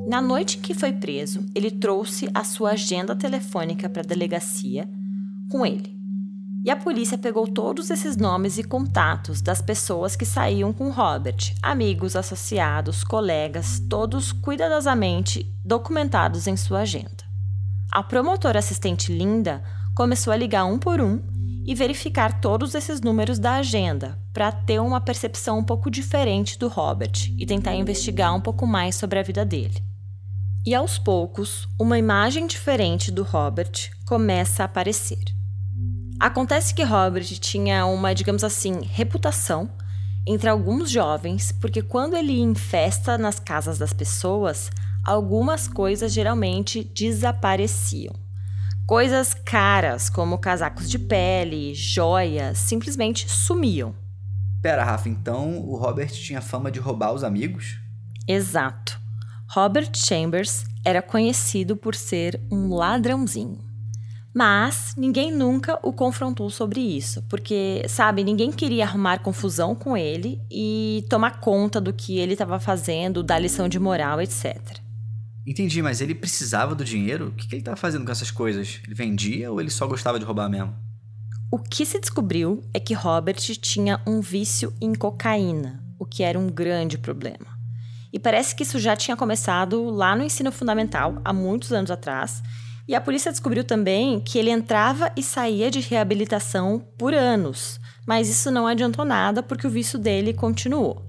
[0.05, 4.87] Na noite em que foi preso, ele trouxe a sua agenda telefônica para a delegacia
[5.49, 5.92] com ele.
[6.65, 11.53] E a polícia pegou todos esses nomes e contatos das pessoas que saíam com Robert,
[11.61, 17.25] amigos, associados, colegas, todos cuidadosamente documentados em sua agenda.
[17.91, 19.61] A promotora assistente Linda
[19.93, 21.21] começou a ligar um por um
[21.65, 26.69] e verificar todos esses números da agenda para ter uma percepção um pouco diferente do
[26.69, 29.83] Robert e tentar investigar um pouco mais sobre a vida dele.
[30.65, 35.42] E aos poucos, uma imagem diferente do Robert começa a aparecer.
[36.23, 39.69] Acontece que Robert tinha uma, digamos assim, reputação
[40.25, 44.71] entre alguns jovens, porque quando ele ia em festa nas casas das pessoas,
[45.03, 48.15] algumas coisas geralmente desapareciam.
[48.87, 53.93] Coisas caras, como casacos de pele, joias, simplesmente sumiam.
[54.61, 57.81] Pera, Rafa, então o Robert tinha fama de roubar os amigos?
[58.25, 58.97] Exato.
[59.49, 63.72] Robert Chambers era conhecido por ser um ladrãozinho.
[64.33, 70.41] Mas ninguém nunca o confrontou sobre isso, porque, sabe, ninguém queria arrumar confusão com ele
[70.49, 74.79] e tomar conta do que ele estava fazendo, da lição de moral, etc.
[75.45, 77.27] Entendi, mas ele precisava do dinheiro?
[77.27, 78.79] O que, ele estava fazendo com essas coisas?
[78.85, 80.73] Ele vendia ou ele só gostava de roubar mesmo?
[81.51, 86.39] O que se descobriu é que Robert tinha um vício em cocaína, o que era
[86.39, 87.53] um grande problema.
[88.11, 92.41] E parece que isso já tinha começado lá no ensino fundamental, há muitos anos atrás.
[92.87, 98.29] E a polícia descobriu também que ele entrava e saía de reabilitação por anos, mas
[98.29, 101.05] isso não adiantou nada porque o vício dele continuou.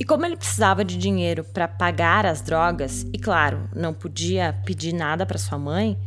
[0.00, 4.94] E como ele precisava de dinheiro para pagar as drogas, e claro, não podia pedir
[4.94, 5.98] nada para sua mãe,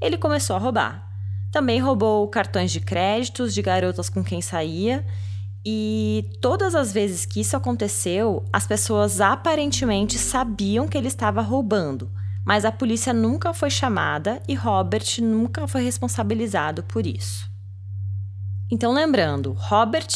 [0.00, 1.08] ele começou a roubar.
[1.50, 5.04] Também roubou cartões de créditos de garotas com quem saía,
[5.66, 12.10] e todas as vezes que isso aconteceu, as pessoas aparentemente sabiam que ele estava roubando,
[12.44, 17.50] mas a polícia nunca foi chamada e Robert nunca foi responsabilizado por isso.
[18.70, 20.08] Então, lembrando, Robert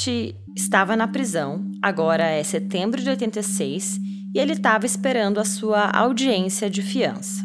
[0.56, 3.98] estava na prisão, agora é setembro de 86,
[4.34, 7.44] e ele estava esperando a sua audiência de fiança.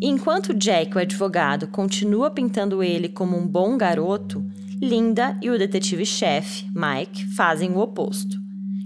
[0.00, 4.44] E enquanto Jack, o advogado, continua pintando ele como um bom garoto,
[4.80, 8.38] Linda e o detetive-chefe, Mike, fazem o oposto.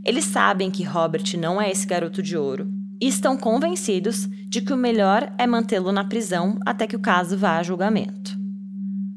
[0.04, 4.72] Eles sabem que Robert não é esse garoto de ouro e estão convencidos de que
[4.72, 8.38] o melhor é mantê-lo na prisão até que o caso vá a julgamento.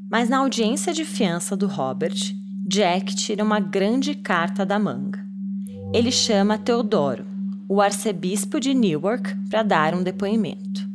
[0.09, 2.15] Mas na audiência de fiança do Robert,
[2.67, 5.23] Jack tira uma grande carta da manga.
[5.93, 7.27] Ele chama Teodoro,
[7.69, 10.89] o arcebispo de Newark, para dar um depoimento.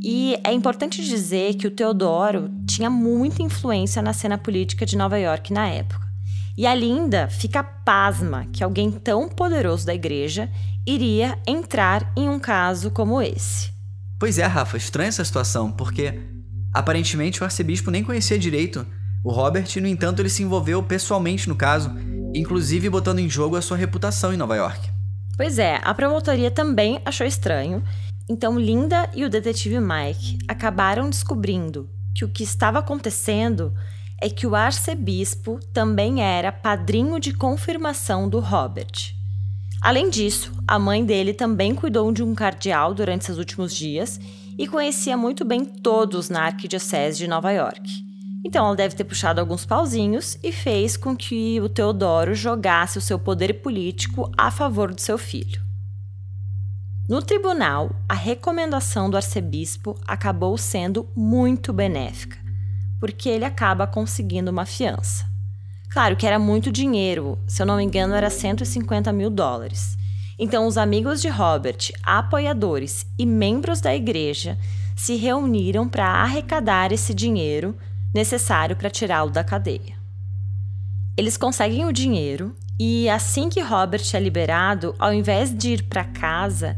[0.00, 5.18] E é importante dizer que o Teodoro tinha muita influência na cena política de Nova
[5.18, 6.04] York na época.
[6.56, 10.48] E a Linda fica pasma que alguém tão poderoso da igreja
[10.86, 13.72] iria entrar em um caso como esse.
[14.18, 16.20] Pois é, Rafa, estranha essa situação, porque
[16.74, 18.84] Aparentemente, o arcebispo nem conhecia direito
[19.22, 21.90] o Robert, e, no entanto, ele se envolveu pessoalmente no caso,
[22.34, 24.90] inclusive botando em jogo a sua reputação em Nova York.
[25.36, 27.82] Pois é, a promotoria também achou estranho,
[28.28, 33.72] então Linda e o detetive Mike acabaram descobrindo que o que estava acontecendo
[34.20, 39.14] é que o arcebispo também era padrinho de confirmação do Robert.
[39.84, 44.18] Além disso, a mãe dele também cuidou de um cardeal durante seus últimos dias
[44.56, 48.02] e conhecia muito bem todos na Arquidiocese de Nova York.
[48.42, 53.00] Então ela deve ter puxado alguns pauzinhos e fez com que o Teodoro jogasse o
[53.02, 55.60] seu poder político a favor do seu filho.
[57.06, 62.38] No tribunal, a recomendação do arcebispo acabou sendo muito benéfica,
[62.98, 65.33] porque ele acaba conseguindo uma fiança.
[65.94, 69.96] Claro que era muito dinheiro, se eu não me engano, era 150 mil dólares.
[70.36, 74.58] Então, os amigos de Robert, apoiadores e membros da igreja
[74.96, 77.76] se reuniram para arrecadar esse dinheiro
[78.12, 79.94] necessário para tirá-lo da cadeia.
[81.16, 86.02] Eles conseguem o dinheiro e, assim que Robert é liberado, ao invés de ir para
[86.02, 86.76] casa,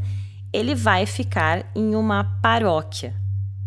[0.53, 3.15] ele vai ficar em uma paróquia.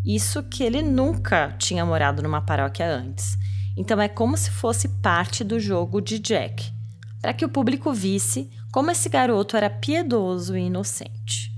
[0.07, 3.37] Isso que ele nunca tinha morado numa paróquia antes.
[3.77, 6.73] Então é como se fosse parte do jogo de Jack,
[7.21, 11.51] para que o público visse como esse garoto era piedoso e inocente.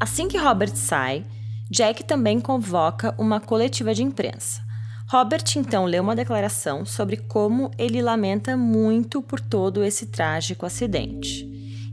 [0.00, 1.24] Assim que Robert sai,
[1.70, 4.62] Jack também convoca uma coletiva de imprensa.
[5.10, 11.46] Robert então lê uma declaração sobre como ele lamenta muito por todo esse trágico acidente.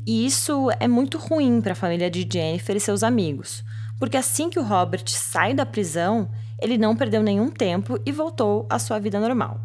[0.05, 3.63] E isso é muito ruim para a família de Jennifer e seus amigos,
[3.97, 6.29] porque assim que o Robert sai da prisão,
[6.61, 9.59] ele não perdeu nenhum tempo e voltou à sua vida normal.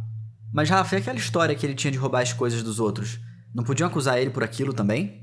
[0.53, 3.21] Mas Rafa, e aquela história que ele tinha de roubar as coisas dos outros?
[3.55, 5.21] Não podiam acusar ele por aquilo também?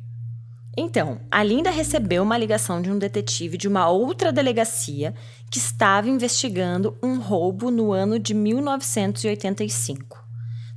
[0.77, 5.13] Então, a Linda recebeu uma ligação de um detetive de uma outra delegacia
[5.51, 10.23] que estava investigando um roubo no ano de 1985.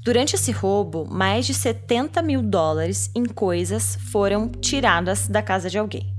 [0.03, 5.77] Durante esse roubo, mais de 70 mil dólares em coisas foram tiradas da casa de
[5.79, 6.17] alguém.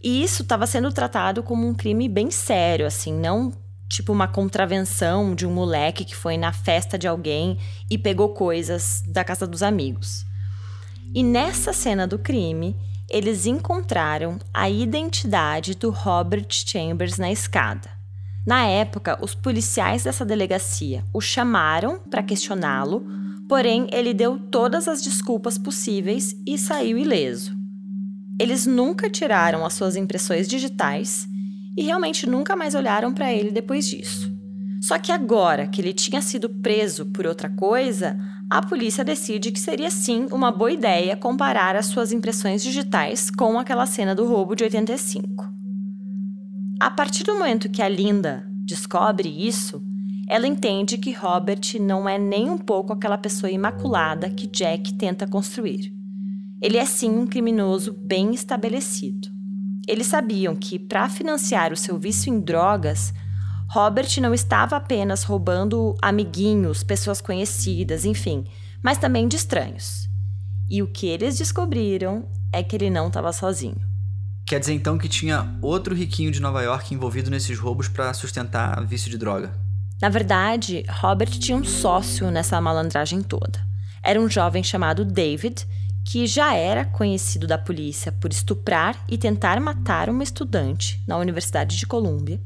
[0.00, 3.52] E isso estava sendo tratado como um crime bem sério, assim, não
[3.88, 7.58] tipo uma contravenção de um moleque que foi na festa de alguém
[7.90, 10.26] e pegou coisas da casa dos amigos.
[11.14, 12.76] E nessa cena do crime,
[13.08, 17.88] eles encontraram a identidade do Robert Chambers na escada.
[18.46, 23.06] Na época, os policiais dessa delegacia o chamaram para questioná-lo,
[23.48, 27.56] porém ele deu todas as desculpas possíveis e saiu ileso.
[28.38, 31.26] Eles nunca tiraram as suas impressões digitais
[31.78, 34.36] e realmente nunca mais olharam para ele depois disso.
[34.82, 38.18] Só que agora que ele tinha sido preso por outra coisa,
[38.50, 43.60] a polícia decide que seria sim uma boa ideia comparar as suas impressões digitais com
[43.60, 45.48] aquela cena do roubo de 85.
[46.80, 49.80] A partir do momento que a Linda descobre isso,
[50.28, 55.28] ela entende que Robert não é nem um pouco aquela pessoa imaculada que Jack tenta
[55.28, 55.92] construir.
[56.60, 59.37] Ele é sim um criminoso bem estabelecido.
[59.88, 63.14] Eles sabiam que, para financiar o seu vício em drogas,
[63.70, 68.44] Robert não estava apenas roubando amiguinhos, pessoas conhecidas, enfim,
[68.84, 70.06] mas também de estranhos.
[70.68, 73.80] E o que eles descobriram é que ele não estava sozinho.
[74.46, 78.84] Quer dizer então que tinha outro riquinho de Nova York envolvido nesses roubos para sustentar
[78.86, 79.58] vício de droga?
[80.02, 83.66] Na verdade, Robert tinha um sócio nessa malandragem toda.
[84.02, 85.66] Era um jovem chamado David,
[86.08, 91.76] que já era conhecido da polícia por estuprar e tentar matar uma estudante na Universidade
[91.76, 92.40] de Colômbia,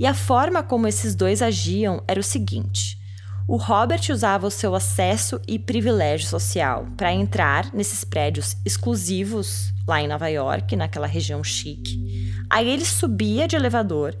[0.00, 2.98] e a forma como esses dois agiam era o seguinte:
[3.46, 10.02] o Robert usava o seu acesso e privilégio social para entrar nesses prédios exclusivos lá
[10.02, 12.32] em Nova York, naquela região chique.
[12.50, 14.18] Aí ele subia de elevador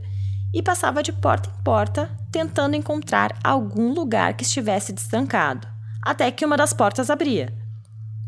[0.52, 5.66] e passava de porta em porta tentando encontrar algum lugar que estivesse destrancado,
[6.00, 7.63] até que uma das portas abria.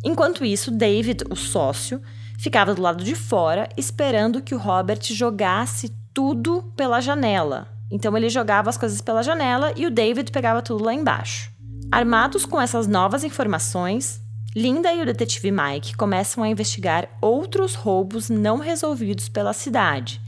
[0.06, 2.00] Enquanto isso, David, o sócio,
[2.38, 7.66] ficava do lado de fora esperando que o Robert jogasse tudo pela janela.
[7.90, 11.50] Então ele jogava as coisas pela janela e o David pegava tudo lá embaixo.
[11.90, 14.20] Armados com essas novas informações,
[14.54, 20.20] Linda e o detetive Mike começam a investigar outros roubos não resolvidos pela cidade,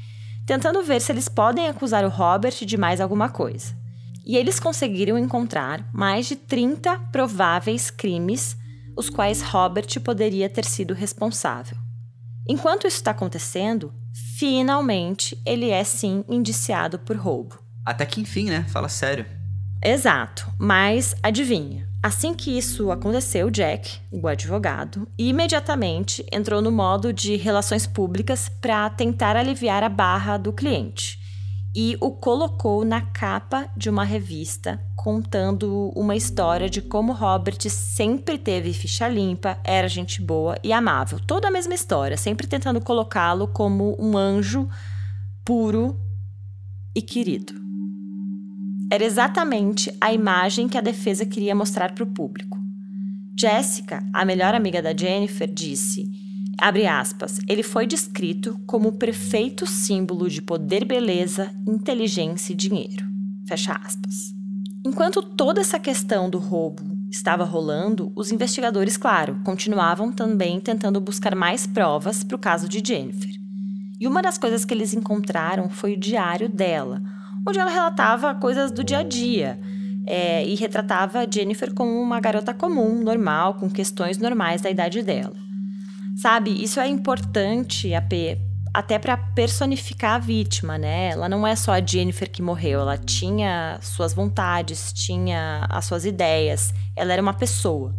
[0.45, 3.77] tentando ver se eles podem acusar o Robert de mais alguma coisa.
[4.27, 8.58] E eles conseguiram encontrar mais de 30 prováveis crimes
[8.99, 11.79] os quais Robert poderia ter sido responsável.
[12.49, 13.95] Enquanto isso está acontecendo,
[14.37, 17.59] finalmente ele é sim indiciado por roubo.
[17.87, 18.67] Até que enfim, né?
[18.69, 19.25] Fala sério.
[19.83, 21.89] Exato, mas adivinha?
[22.03, 28.91] Assim que isso aconteceu, Jack, o advogado, imediatamente entrou no modo de relações públicas para
[28.91, 31.18] tentar aliviar a barra do cliente
[31.81, 38.37] e o colocou na capa de uma revista contando uma história de como Robert sempre
[38.37, 41.21] teve ficha limpa, era gente boa e amável.
[41.25, 44.69] Toda a mesma história, sempre tentando colocá-lo como um anjo
[45.45, 45.97] puro
[46.97, 47.53] e querido.
[48.91, 52.59] Era exatamente a imagem que a defesa queria mostrar para o público.
[53.39, 56.28] Jessica, a melhor amiga da Jennifer, disse
[56.61, 57.39] Abre aspas.
[57.47, 63.07] Ele foi descrito como o perfeito símbolo de poder, beleza, inteligência e dinheiro.
[63.47, 64.35] Fecha aspas.
[64.85, 71.35] Enquanto toda essa questão do roubo estava rolando, os investigadores, claro, continuavam também tentando buscar
[71.35, 73.35] mais provas para o caso de Jennifer.
[74.01, 77.03] E uma das coisas que eles encontraram foi o diário dela,
[77.47, 79.61] onde ela relatava coisas do dia a dia
[80.07, 85.48] é, e retratava Jennifer como uma garota comum, normal, com questões normais da idade dela.
[86.21, 88.41] Sabe, isso é importante, AP,
[88.75, 91.11] até para personificar a vítima, né?
[91.11, 96.05] Ela não é só a Jennifer que morreu, ela tinha suas vontades, tinha as suas
[96.05, 97.95] ideias, ela era uma pessoa.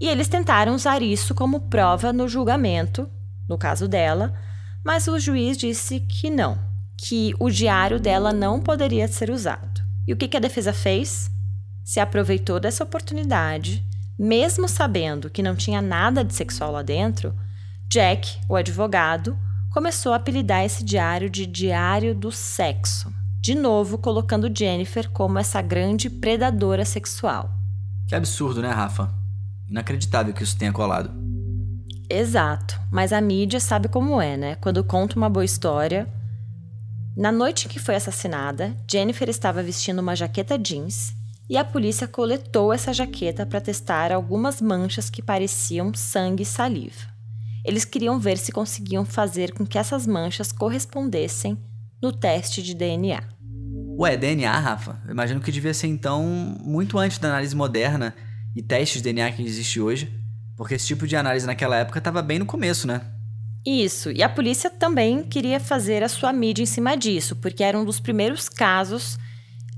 [0.00, 3.06] E eles tentaram usar isso como prova no julgamento,
[3.46, 4.32] no caso dela,
[4.82, 6.58] mas o juiz disse que não,
[6.96, 9.82] que o diário dela não poderia ser usado.
[10.08, 11.30] E o que, que a defesa fez?
[11.84, 13.84] Se aproveitou dessa oportunidade
[14.18, 17.34] mesmo sabendo que não tinha nada de sexual lá dentro,
[17.88, 19.36] Jack, o advogado,
[19.70, 25.60] começou a apelidar esse diário de Diário do Sexo, de novo colocando Jennifer como essa
[25.60, 27.50] grande predadora sexual.
[28.06, 29.12] Que absurdo, né, Rafa?
[29.68, 31.10] Inacreditável que isso tenha colado.
[32.08, 34.54] Exato, mas a mídia sabe como é, né?
[34.56, 36.06] Quando conta uma boa história.
[37.16, 41.14] Na noite em que foi assassinada, Jennifer estava vestindo uma jaqueta jeans
[41.48, 47.12] e a polícia coletou essa jaqueta para testar algumas manchas que pareciam sangue e saliva.
[47.64, 51.58] Eles queriam ver se conseguiam fazer com que essas manchas correspondessem
[52.02, 53.22] no teste de DNA.
[53.98, 55.00] Ué, DNA, Rafa?
[55.04, 58.14] Eu imagino que devia ser então muito antes da análise moderna
[58.56, 60.12] e testes de DNA que existe hoje,
[60.56, 63.00] porque esse tipo de análise naquela época estava bem no começo, né?
[63.64, 67.78] Isso, e a polícia também queria fazer a sua mídia em cima disso, porque era
[67.78, 69.18] um dos primeiros casos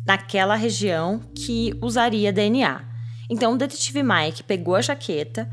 [0.06, 2.82] naquela região que usaria DNA.
[3.30, 5.48] Então o detetive Mike pegou a jaqueta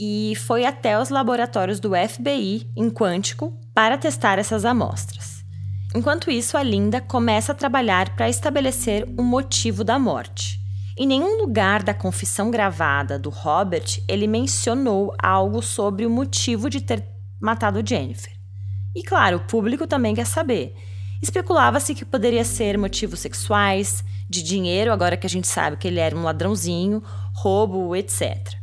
[0.00, 5.42] e foi até os laboratórios do FBI em Quântico para testar essas amostras.
[5.94, 10.58] Enquanto isso, a Linda começa a trabalhar para estabelecer o motivo da morte.
[10.98, 16.80] Em nenhum lugar da confissão gravada do Robert ele mencionou algo sobre o motivo de
[16.80, 17.04] ter
[17.40, 18.32] matado Jennifer.
[18.94, 20.74] E claro, o público também quer saber.
[21.22, 26.00] Especulava-se que poderia ser motivos sexuais, de dinheiro, agora que a gente sabe que ele
[26.00, 27.02] era um ladrãozinho,
[27.34, 28.54] roubo, etc.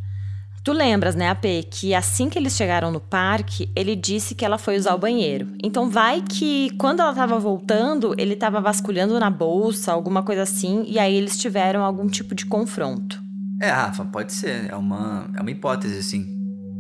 [0.64, 4.57] Tu lembras, né, AP, que assim que eles chegaram no parque, ele disse que ela
[4.57, 5.47] foi usar o banheiro.
[5.64, 10.84] Então vai que quando ela estava voltando, ele estava vasculhando na bolsa, alguma coisa assim,
[10.88, 13.22] e aí eles tiveram algum tipo de confronto.
[13.62, 14.70] É, Rafa, pode ser.
[14.70, 16.39] É uma, é uma hipótese, sim.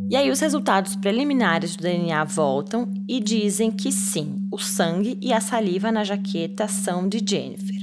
[0.09, 5.31] E aí os resultados preliminares do DNA voltam e dizem que sim, o sangue e
[5.31, 7.77] a saliva na jaqueta são de Jennifer.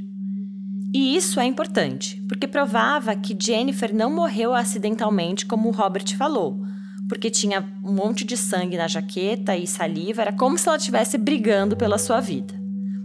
[0.93, 6.61] E isso é importante, porque provava que Jennifer não morreu acidentalmente como o Robert falou,
[7.09, 11.17] porque tinha um monte de sangue na jaqueta e saliva, era como se ela estivesse
[11.17, 12.55] brigando pela sua vida.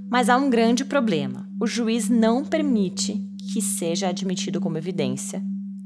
[0.09, 3.21] Mas há um grande problema: o juiz não permite
[3.53, 5.43] que seja admitido como evidência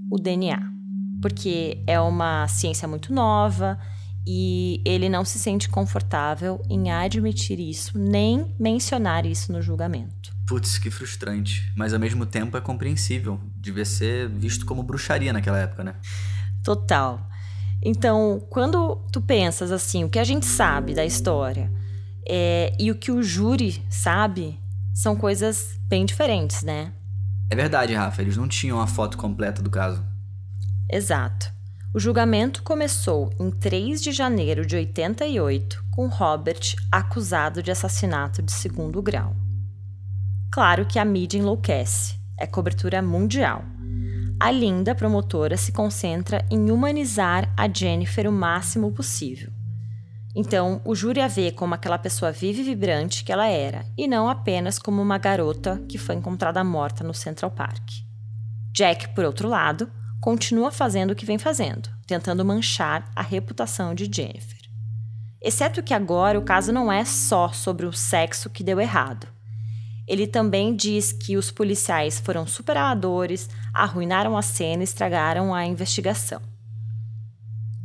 [0.09, 0.74] o DNA
[1.25, 3.79] porque é uma ciência muito nova
[4.27, 10.31] e ele não se sente confortável em admitir isso, nem mencionar isso no julgamento.
[10.45, 11.63] Putz, que frustrante.
[11.75, 13.39] Mas ao mesmo tempo é compreensível.
[13.55, 15.95] Devia ser visto como bruxaria naquela época, né?
[16.63, 17.27] Total.
[17.81, 21.73] Então, quando tu pensas assim, o que a gente sabe da história
[22.29, 24.59] é, e o que o júri sabe,
[24.93, 26.93] são coisas bem diferentes, né?
[27.49, 28.21] É verdade, Rafa.
[28.21, 30.13] Eles não tinham a foto completa do caso.
[30.89, 31.53] Exato.
[31.93, 38.51] O julgamento começou em 3 de janeiro de 88, com Robert acusado de assassinato de
[38.51, 39.35] segundo grau.
[40.51, 43.63] Claro que a mídia enlouquece, é cobertura mundial.
[44.39, 49.49] A linda promotora se concentra em humanizar a Jennifer o máximo possível.
[50.35, 54.05] Então, o júri a vê como aquela pessoa viva e vibrante que ela era, e
[54.05, 57.89] não apenas como uma garota que foi encontrada morta no Central Park.
[58.73, 59.89] Jack, por outro lado,
[60.25, 64.57] continua fazendo o que vem fazendo, tentando manchar a reputação de Jennifer.
[65.39, 69.27] Exceto que agora o caso não é só sobre o sexo que deu errado.
[70.07, 75.63] Ele também diz que os policiais foram super amadores, arruinaram a cena e estragaram a
[75.63, 76.41] investigação.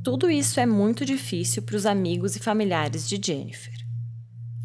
[0.02, 3.74] Tudo isso é muito difícil para os amigos e familiares de Jennifer.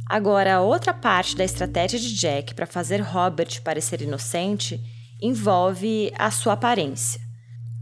[0.08, 4.80] Agora, outra parte da estratégia de Jack para fazer Robert parecer inocente
[5.22, 7.25] envolve a sua aparência.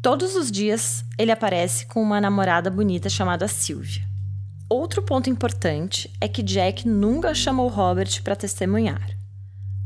[0.04, 4.04] Todos os dias ele aparece com uma namorada bonita chamada Sylvia.
[4.70, 9.12] Outro ponto importante é que Jack nunca chamou Robert para testemunhar.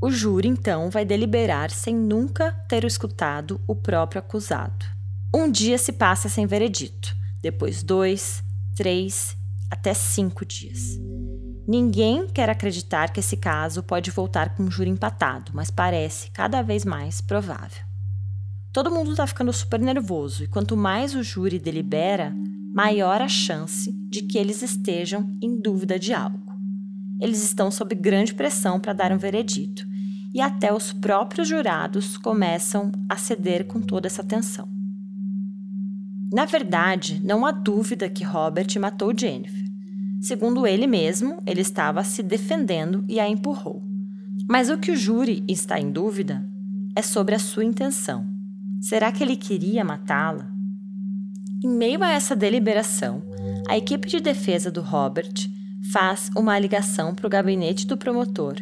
[0.02, 4.88] O júri então vai deliberar sem nunca ter escutado o próprio acusado.
[5.32, 8.44] Um dia se passa sem veredito, depois dois,
[8.76, 9.38] três,
[9.70, 10.98] até cinco dias.
[11.68, 16.64] Ninguém quer acreditar que esse caso pode voltar com um júri empatado, mas parece cada
[16.64, 17.87] vez mais provável.
[18.72, 22.36] Todo mundo está ficando super nervoso e quanto mais o júri delibera,
[22.74, 26.54] maior a chance de que eles estejam em dúvida de algo.
[27.20, 29.88] Eles estão sob grande pressão para dar um veredito
[30.34, 34.70] e até os próprios jurados começam a ceder com toda essa tensão.
[36.32, 39.66] Na verdade, não há dúvida que Robert matou Jennifer.
[40.22, 43.84] Segundo ele mesmo, ele estava se defendendo e a empurrou.
[44.48, 46.48] Mas o que o júri está em dúvida
[46.96, 48.37] é sobre a sua intenção.
[48.82, 50.52] Será que ele queria matá-la?
[51.64, 53.24] Em meio a essa deliberação,
[53.68, 55.34] a equipe de defesa do Robert
[55.92, 58.56] faz uma ligação para o gabinete do promotor.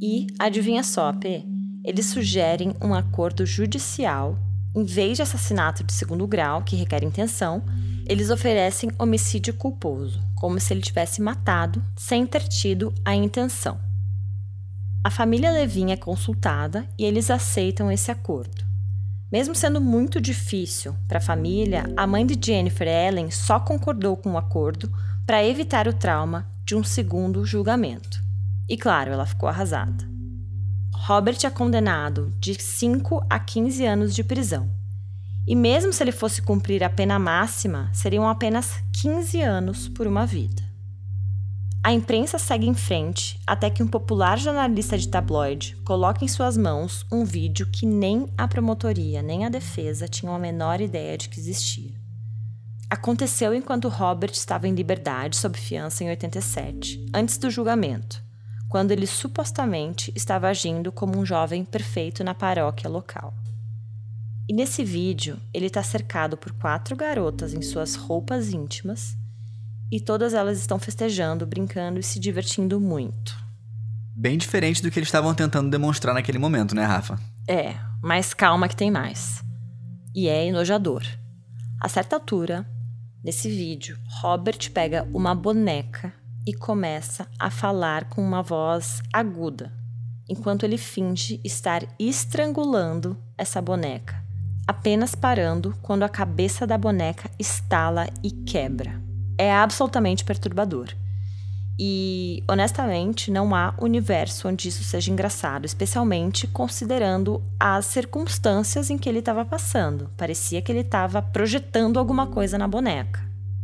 [0.00, 1.44] E, adivinha só, P,
[1.84, 4.38] eles sugerem um acordo judicial.
[4.74, 7.62] Em vez de assassinato de segundo grau, que requer intenção,
[8.06, 13.78] eles oferecem homicídio culposo, como se ele tivesse matado sem ter tido a intenção.
[15.04, 18.69] A família Levin é consultada e eles aceitam esse acordo.
[19.30, 24.32] Mesmo sendo muito difícil para a família, a mãe de Jennifer, Ellen, só concordou com
[24.32, 24.92] o acordo
[25.24, 28.20] para evitar o trauma de um segundo julgamento.
[28.68, 30.08] E claro, ela ficou arrasada.
[30.92, 34.68] Robert é condenado de 5 a 15 anos de prisão.
[35.46, 40.26] E mesmo se ele fosse cumprir a pena máxima, seriam apenas 15 anos por uma
[40.26, 40.69] vida.
[41.82, 46.54] A imprensa segue em frente até que um popular jornalista de tabloide coloque em suas
[46.54, 51.30] mãos um vídeo que nem a promotoria nem a defesa tinham a menor ideia de
[51.30, 51.98] que existia.
[52.90, 58.22] Aconteceu enquanto Robert estava em liberdade sob fiança em 87, antes do julgamento,
[58.68, 63.32] quando ele supostamente estava agindo como um jovem perfeito na paróquia local.
[64.46, 69.16] E nesse vídeo, ele está cercado por quatro garotas em suas roupas íntimas
[69.90, 73.36] e todas elas estão festejando, brincando e se divertindo muito.
[74.14, 77.18] Bem diferente do que eles estavam tentando demonstrar naquele momento, né, Rafa?
[77.48, 79.42] É, mas calma que tem mais.
[80.14, 81.02] E é enojador.
[81.80, 82.66] A certa altura,
[83.24, 86.12] nesse vídeo, Robert pega uma boneca
[86.46, 89.72] e começa a falar com uma voz aguda,
[90.28, 94.22] enquanto ele finge estar estrangulando essa boneca,
[94.66, 98.99] apenas parando quando a cabeça da boneca estala e quebra
[99.40, 100.88] é absolutamente perturbador.
[101.78, 109.08] E, honestamente, não há universo onde isso seja engraçado, especialmente considerando as circunstâncias em que
[109.08, 110.10] ele estava passando.
[110.14, 113.22] Parecia que ele estava projetando alguma coisa na boneca.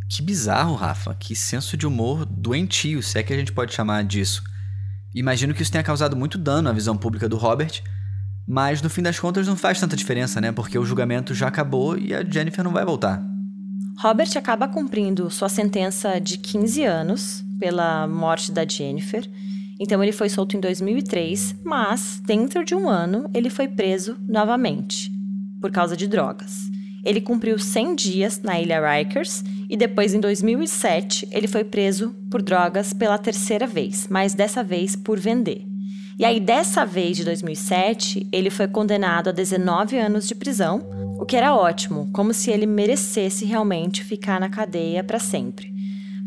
[0.08, 1.14] Que bizarro, Rafa.
[1.14, 4.42] Que senso de humor doentio, se é que a gente pode chamar disso.
[5.14, 7.82] Imagino que isso tenha causado muito dano à visão pública do Robert,
[8.48, 10.52] mas no fim das contas não faz tanta diferença, né?
[10.52, 13.35] Porque o julgamento já acabou e a Jennifer não vai voltar.
[13.98, 19.28] Robert acaba cumprindo sua sentença de 15 anos pela morte da Jennifer.
[19.80, 25.10] Então ele foi solto em 2003, mas dentro de um ano ele foi preso novamente
[25.60, 26.70] por causa de drogas.
[27.04, 32.42] Ele cumpriu 100 dias na ilha Rikers e depois, em 2007, ele foi preso por
[32.42, 35.64] drogas pela terceira vez, mas dessa vez por vender.
[36.18, 40.80] E aí, dessa vez de 2007, ele foi condenado a 19 anos de prisão,
[41.18, 45.74] o que era ótimo, como se ele merecesse realmente ficar na cadeia para sempre.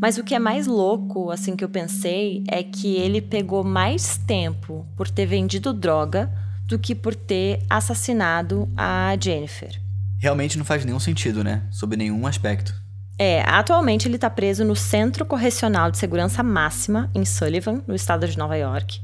[0.01, 4.17] Mas o que é mais louco, assim que eu pensei, é que ele pegou mais
[4.17, 6.31] tempo por ter vendido droga
[6.65, 9.81] do que por ter assassinado a Jennifer.
[10.19, 11.63] Realmente não faz nenhum sentido, né?
[11.71, 12.73] Sob nenhum aspecto.
[13.17, 18.25] É, atualmente ele está preso no Centro Correcional de Segurança Máxima, em Sullivan, no estado
[18.25, 19.01] de Nova York,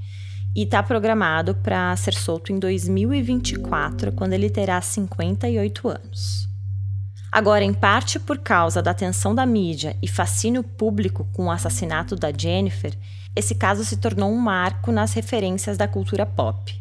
[0.55, 6.47] e está programado para ser solto em 2024, quando ele terá 58 anos.
[7.31, 12.15] Agora, em parte por causa da atenção da mídia e fascínio público com o assassinato
[12.15, 12.97] da Jennifer,
[13.35, 16.73] esse caso se tornou um marco nas referências da cultura pop.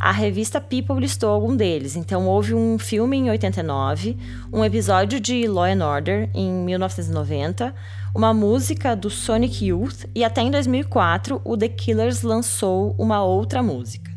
[0.00, 4.16] A revista People listou algum deles, então houve um filme em 89,
[4.50, 7.74] um episódio de Law and Order em 1990,
[8.14, 13.62] uma música do Sonic Youth e até em 2004 o The Killers lançou uma outra
[13.62, 14.10] música.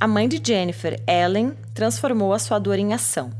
[0.00, 3.30] A mãe de Jennifer, Ellen, transformou a sua dor em ação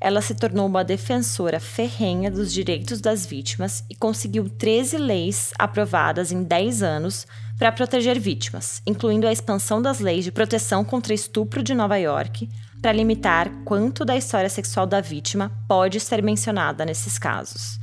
[0.00, 6.32] ela se tornou uma defensora ferrenha dos direitos das vítimas e conseguiu 13 leis aprovadas
[6.32, 7.26] em 10 anos
[7.58, 12.48] para proteger vítimas, incluindo a expansão das leis de proteção contra estupro de Nova York,
[12.80, 17.78] para limitar quanto da história sexual da vítima pode ser mencionada nesses casos.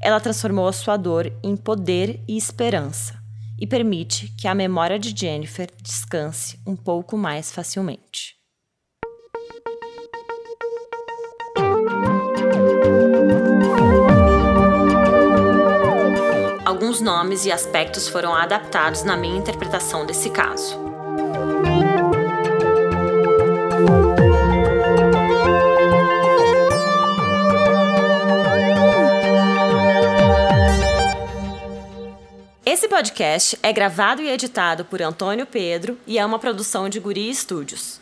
[0.00, 3.18] Ela transformou a sua dor em poder e esperança
[3.58, 8.38] e permite que a memória de Jennifer descanse um pouco mais facilmente.
[16.88, 20.87] alguns nomes e aspectos foram adaptados na minha interpretação desse caso.
[32.88, 37.34] Esse podcast é gravado e editado por Antônio Pedro e é uma produção de Guri
[37.34, 38.00] Studios.